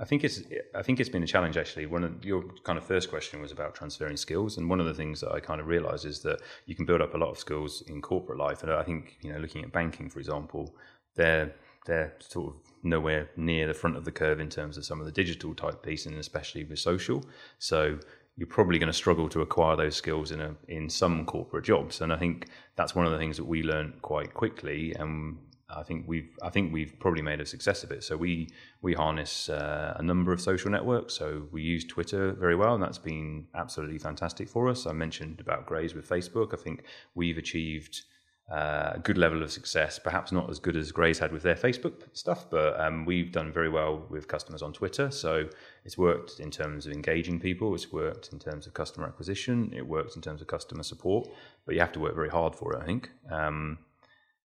I 0.00 0.04
think 0.04 0.24
it's, 0.24 0.42
I 0.74 0.82
think 0.82 0.98
it's 0.98 1.08
been 1.08 1.22
a 1.22 1.28
challenge 1.28 1.56
actually. 1.56 1.86
One 1.86 2.02
of 2.02 2.24
your 2.24 2.44
kind 2.64 2.78
of 2.78 2.84
first 2.84 3.08
question 3.08 3.40
was 3.40 3.52
about 3.52 3.74
transferring 3.74 4.16
skills, 4.16 4.56
and 4.56 4.68
one 4.68 4.80
of 4.80 4.86
the 4.86 4.94
things 4.94 5.20
that 5.20 5.30
I 5.30 5.38
kind 5.38 5.60
of 5.60 5.68
realised 5.68 6.06
is 6.06 6.20
that 6.22 6.40
you 6.64 6.74
can 6.74 6.86
build 6.86 7.02
up 7.02 7.14
a 7.14 7.18
lot 7.18 7.30
of 7.30 7.38
skills 7.38 7.84
in 7.86 8.02
corporate 8.02 8.38
life, 8.38 8.62
and 8.62 8.72
I 8.72 8.82
think 8.82 9.18
you 9.20 9.32
know, 9.32 9.38
looking 9.38 9.62
at 9.62 9.70
banking, 9.70 10.08
for 10.08 10.18
example, 10.18 10.74
they're 11.14 11.54
they're 11.86 12.14
sort 12.20 12.54
of 12.54 12.54
nowhere 12.82 13.30
near 13.36 13.66
the 13.66 13.74
front 13.74 13.96
of 13.96 14.04
the 14.04 14.12
curve 14.12 14.40
in 14.40 14.48
terms 14.48 14.76
of 14.76 14.84
some 14.84 15.00
of 15.00 15.06
the 15.06 15.12
digital 15.12 15.54
type 15.54 15.82
piece, 15.82 16.06
and 16.06 16.16
especially 16.18 16.64
with 16.64 16.78
social. 16.78 17.24
So 17.58 17.98
you're 18.36 18.46
probably 18.46 18.78
going 18.78 18.92
to 18.92 18.92
struggle 18.92 19.28
to 19.30 19.40
acquire 19.40 19.76
those 19.76 19.96
skills 19.96 20.30
in 20.30 20.40
a 20.40 20.54
in 20.68 20.90
some 20.90 21.24
corporate 21.24 21.64
jobs. 21.64 22.00
And 22.00 22.12
I 22.12 22.16
think 22.16 22.48
that's 22.76 22.94
one 22.94 23.06
of 23.06 23.12
the 23.12 23.18
things 23.18 23.36
that 23.38 23.46
we 23.46 23.62
learned 23.62 24.02
quite 24.02 24.34
quickly, 24.34 24.94
and 24.94 25.38
I 25.68 25.82
think 25.82 26.04
we've 26.06 26.30
I 26.42 26.50
think 26.50 26.72
we've 26.72 26.98
probably 26.98 27.22
made 27.22 27.40
a 27.40 27.46
success 27.46 27.82
of 27.82 27.90
it. 27.90 28.04
So 28.04 28.16
we 28.16 28.50
we 28.82 28.94
harness 28.94 29.48
uh, 29.48 29.94
a 29.96 30.02
number 30.02 30.32
of 30.32 30.40
social 30.40 30.70
networks. 30.70 31.14
So 31.14 31.48
we 31.50 31.62
use 31.62 31.84
Twitter 31.84 32.32
very 32.32 32.56
well, 32.56 32.74
and 32.74 32.82
that's 32.82 32.98
been 32.98 33.46
absolutely 33.54 33.98
fantastic 33.98 34.48
for 34.48 34.68
us. 34.68 34.86
I 34.86 34.92
mentioned 34.92 35.40
about 35.40 35.66
Graze 35.66 35.94
with 35.94 36.08
Facebook. 36.08 36.52
I 36.52 36.56
think 36.56 36.84
we've 37.14 37.38
achieved 37.38 38.02
uh, 38.50 38.92
a 38.94 39.00
good 39.02 39.18
level 39.18 39.42
of 39.42 39.50
success. 39.50 39.98
Perhaps 39.98 40.30
not 40.30 40.48
as 40.48 40.60
good 40.60 40.76
as 40.76 40.92
Graze 40.92 41.18
had 41.18 41.32
with 41.32 41.42
their 41.42 41.56
Facebook 41.56 42.02
stuff, 42.12 42.48
but 42.48 42.78
um, 42.80 43.04
we've 43.04 43.32
done 43.32 43.52
very 43.52 43.68
well 43.68 44.06
with 44.08 44.28
customers 44.28 44.62
on 44.62 44.72
Twitter. 44.72 45.10
So 45.10 45.48
it's 45.84 45.98
worked 45.98 46.38
in 46.38 46.50
terms 46.50 46.86
of 46.86 46.92
engaging 46.92 47.40
people. 47.40 47.74
It's 47.74 47.92
worked 47.92 48.32
in 48.32 48.38
terms 48.38 48.66
of 48.66 48.74
customer 48.74 49.06
acquisition. 49.06 49.72
It 49.74 49.86
works 49.86 50.14
in 50.14 50.22
terms 50.22 50.40
of 50.40 50.46
customer 50.46 50.84
support. 50.84 51.28
But 51.64 51.74
you 51.74 51.80
have 51.80 51.92
to 51.92 52.00
work 52.00 52.14
very 52.14 52.30
hard 52.30 52.54
for 52.54 52.74
it. 52.74 52.82
I 52.82 52.86
think. 52.86 53.10
Um, 53.30 53.78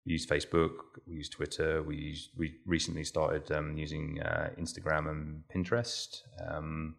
we 0.05 0.13
use 0.13 0.25
Facebook. 0.25 0.71
We 1.07 1.13
use 1.13 1.29
Twitter. 1.29 1.83
We 1.83 1.95
use, 1.95 2.29
we 2.35 2.55
recently 2.65 3.03
started 3.03 3.51
um, 3.51 3.77
using 3.77 4.19
uh, 4.19 4.49
Instagram 4.59 5.11
and 5.11 5.43
Pinterest. 5.53 6.23
Um, 6.47 6.95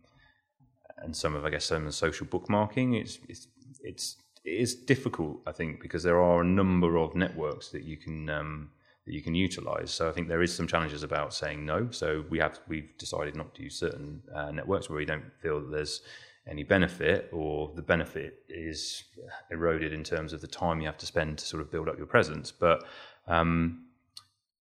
and 0.99 1.17
some 1.17 1.35
of, 1.35 1.45
I 1.45 1.51
guess, 1.51 1.65
some 1.65 1.79
of 1.79 1.87
the 1.87 1.93
social 1.93 2.27
bookmarking. 2.27 3.01
It's 3.01 3.19
it's 3.29 3.49
it's 3.83 4.17
it 4.45 4.61
is 4.61 4.75
difficult, 4.75 5.41
I 5.47 5.53
think, 5.53 5.81
because 5.81 6.03
there 6.03 6.21
are 6.21 6.41
a 6.41 6.45
number 6.45 6.99
of 6.99 7.15
networks 7.15 7.69
that 7.71 7.85
you 7.85 7.97
can 7.97 8.29
um, 8.29 8.71
that 9.07 9.15
you 9.15 9.23
can 9.23 9.35
utilize. 9.35 9.91
So 9.91 10.09
I 10.09 10.13
think 10.13 10.29
there 10.29 10.43
is 10.43 10.55
some 10.55 10.67
challenges 10.67 11.03
about 11.03 11.35
saying 11.35 11.65
no. 11.65 11.91
So 11.91 12.25
we 12.31 12.39
have 12.39 12.61
we've 12.69 12.97
decided 12.99 13.37
not 13.37 13.55
to 13.55 13.63
use 13.63 13.79
certain 13.79 14.23
uh, 14.35 14.51
networks 14.51 14.89
where 14.89 14.99
we 14.99 15.05
don't 15.05 15.33
feel 15.41 15.61
that 15.61 15.71
there's 15.71 16.03
any 16.49 16.65
benefit 16.65 17.29
or 17.33 17.71
the 17.77 17.83
benefit 17.83 18.43
is 18.49 19.05
eroded 19.53 19.93
in 19.93 20.03
terms 20.03 20.33
of 20.33 20.41
the 20.41 20.47
time 20.49 20.81
you 20.81 20.87
have 20.87 20.99
to 20.99 21.07
spend 21.07 21.39
to 21.39 21.47
sort 21.47 21.63
of 21.63 21.71
build 21.71 21.89
up 21.89 21.97
your 21.97 22.07
presence. 22.07 22.51
But 22.51 22.85
um, 23.27 23.87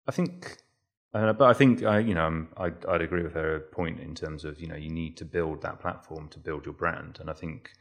I 0.08 0.12
think. 0.12 0.58
Uh, 1.16 1.32
but 1.32 1.48
I 1.48 1.54
think 1.54 1.84
uh, 1.84 1.98
you 1.98 2.16
know 2.16 2.48
I'd, 2.58 2.84
I'd 2.88 3.04
agree 3.04 3.22
with 3.22 3.34
her 3.34 3.60
point 3.72 4.00
in 4.00 4.16
terms 4.16 4.46
of 4.46 4.60
you 4.60 4.68
know 4.68 4.76
you 4.76 4.90
need 4.90 5.16
to 5.18 5.26
build 5.26 5.62
that 5.62 5.80
platform 5.80 6.28
to 6.30 6.40
build 6.40 6.66
your 6.66 6.74
brand, 6.74 7.20
and 7.22 7.30
I 7.30 7.34
think 7.34 7.72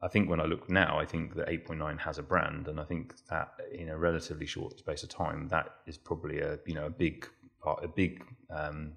I 0.00 0.08
think 0.08 0.30
when 0.30 0.40
I 0.40 0.44
look 0.44 0.70
now, 0.70 0.98
I 0.98 1.04
think 1.04 1.34
that 1.34 1.48
8.9 1.48 1.98
has 2.00 2.18
a 2.18 2.22
brand, 2.22 2.68
and 2.68 2.78
I 2.78 2.84
think 2.84 3.14
that 3.30 3.48
in 3.72 3.88
a 3.88 3.98
relatively 3.98 4.46
short 4.46 4.78
space 4.78 5.02
of 5.02 5.08
time, 5.08 5.48
that 5.48 5.70
is 5.86 5.98
probably 5.98 6.38
a 6.38 6.58
you 6.66 6.74
know 6.74 6.86
a 6.86 6.90
big 6.90 7.26
part, 7.62 7.84
a 7.84 7.88
big. 7.88 8.22
Um, 8.50 8.92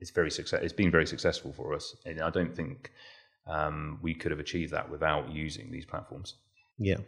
it's 0.00 0.10
very 0.10 0.30
success. 0.30 0.60
It's 0.62 0.72
been 0.72 0.90
very 0.90 1.06
successful 1.06 1.52
for 1.52 1.74
us, 1.74 1.94
and 2.04 2.20
I 2.20 2.30
don't 2.30 2.54
think 2.54 2.92
um, 3.46 3.98
we 4.02 4.14
could 4.14 4.30
have 4.30 4.40
achieved 4.40 4.72
that 4.72 4.90
without 4.90 5.30
using 5.30 5.70
these 5.70 5.86
platforms. 5.86 6.34
Yeah, 6.78 6.98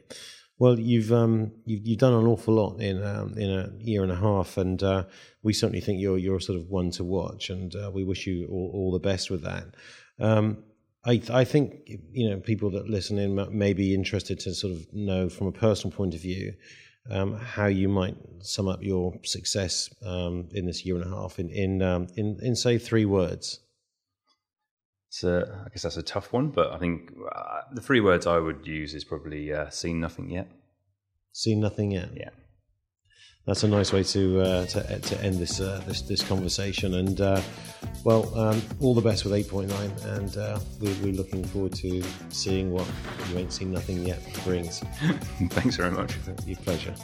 well, 0.61 0.79
you've 0.79 1.11
um, 1.11 1.53
you've, 1.65 1.87
you've 1.87 1.99
done 1.99 2.13
an 2.13 2.27
awful 2.27 2.55
lot 2.55 2.81
in 2.81 3.03
um, 3.03 3.35
in 3.37 3.51
a 3.51 3.71
year 3.79 4.03
and 4.03 4.13
a 4.13 4.17
half, 4.17 4.59
and 4.59 4.81
uh, 4.83 5.05
we 5.43 5.53
certainly 5.53 5.81
think 5.81 6.01
you're 6.01 6.19
you're 6.19 6.39
sort 6.39 6.61
of 6.61 6.69
one 6.69 6.91
to 6.93 7.03
watch, 7.03 7.49
and 7.49 7.75
uh, 7.75 7.91
we 7.93 8.05
wish 8.05 8.27
you 8.27 8.47
all, 8.49 8.71
all 8.75 8.93
the 8.93 8.99
best 9.01 9.31
with 9.31 9.43
that. 9.43 9.65
Um, 10.21 10.63
I, 11.05 11.23
I 11.31 11.45
think 11.45 11.83
you 11.87 12.29
know 12.29 12.41
people 12.41 12.71
that 12.73 12.89
listen 12.89 13.19
in 13.19 13.35
may 13.57 13.73
be 13.73 13.95
interested 13.95 14.39
to 14.41 14.55
sort 14.55 14.75
of 14.75 14.93
know 14.93 15.29
from 15.29 15.47
a 15.47 15.53
personal 15.53 15.97
point 15.97 16.15
of 16.15 16.21
view 16.21 16.55
um, 17.11 17.37
how 17.39 17.67
you 17.67 17.89
might 17.89 18.17
sum 18.41 18.69
up 18.69 18.83
your 18.83 19.15
success 19.25 19.89
um, 20.05 20.49
in 20.53 20.67
this 20.67 20.85
year 20.85 20.97
and 20.97 21.05
a 21.05 21.09
half 21.09 21.39
in 21.39 21.49
in 21.51 21.83
um, 21.83 22.09
in, 22.17 22.39
in 22.43 22.55
say 22.55 22.79
three 22.79 23.07
words. 23.07 23.61
So 25.09 25.45
I 25.67 25.69
guess 25.71 25.83
that's 25.83 25.97
a 25.97 26.03
tough 26.03 26.33
one, 26.33 26.51
but 26.51 26.71
I 26.71 26.79
think 26.79 27.11
uh, 27.35 27.63
the 27.73 27.81
three 27.81 28.01
words 28.01 28.27
I 28.27 28.39
would 28.39 28.65
use 28.67 28.95
is 28.95 29.03
probably 29.05 29.53
uh, 29.53 29.71
"seen 29.71 30.01
nothing 30.01 30.31
yet." 30.31 30.49
Seen 31.33 31.61
nothing 31.61 31.93
yet. 31.93 32.11
Yeah 32.15 32.31
that's 33.47 33.63
a 33.63 33.69
nice 33.69 33.93
way 33.93 34.03
to 34.03 34.41
uh, 34.41 34.67
to, 34.67 34.99
to 34.99 35.25
end 35.25 35.37
this 35.37 35.61
uh, 35.61 35.83
this 35.87 36.03
this 36.03 36.23
conversation. 36.23 36.95
And 36.95 37.21
uh, 37.21 37.41
well, 38.05 38.33
um, 38.39 38.63
all 38.81 38.95
the 38.95 39.01
best 39.01 39.25
with 39.25 39.33
8.9, 39.33 40.05
and 40.17 40.37
uh, 40.37 40.59
we, 40.81 40.93
we're 41.03 41.15
looking 41.15 41.45
forward 41.45 41.73
to 41.77 42.03
seeing 42.29 42.71
what 42.71 42.87
you 43.31 43.39
ain't 43.39 43.53
seen 43.53 43.73
nothing 43.73 44.07
yet 44.07 44.21
brings. 44.45 44.81
Thanks 45.51 45.77
very 45.77 45.91
much. 45.91 46.17
Your 46.47 46.59
pleasure. 46.59 46.95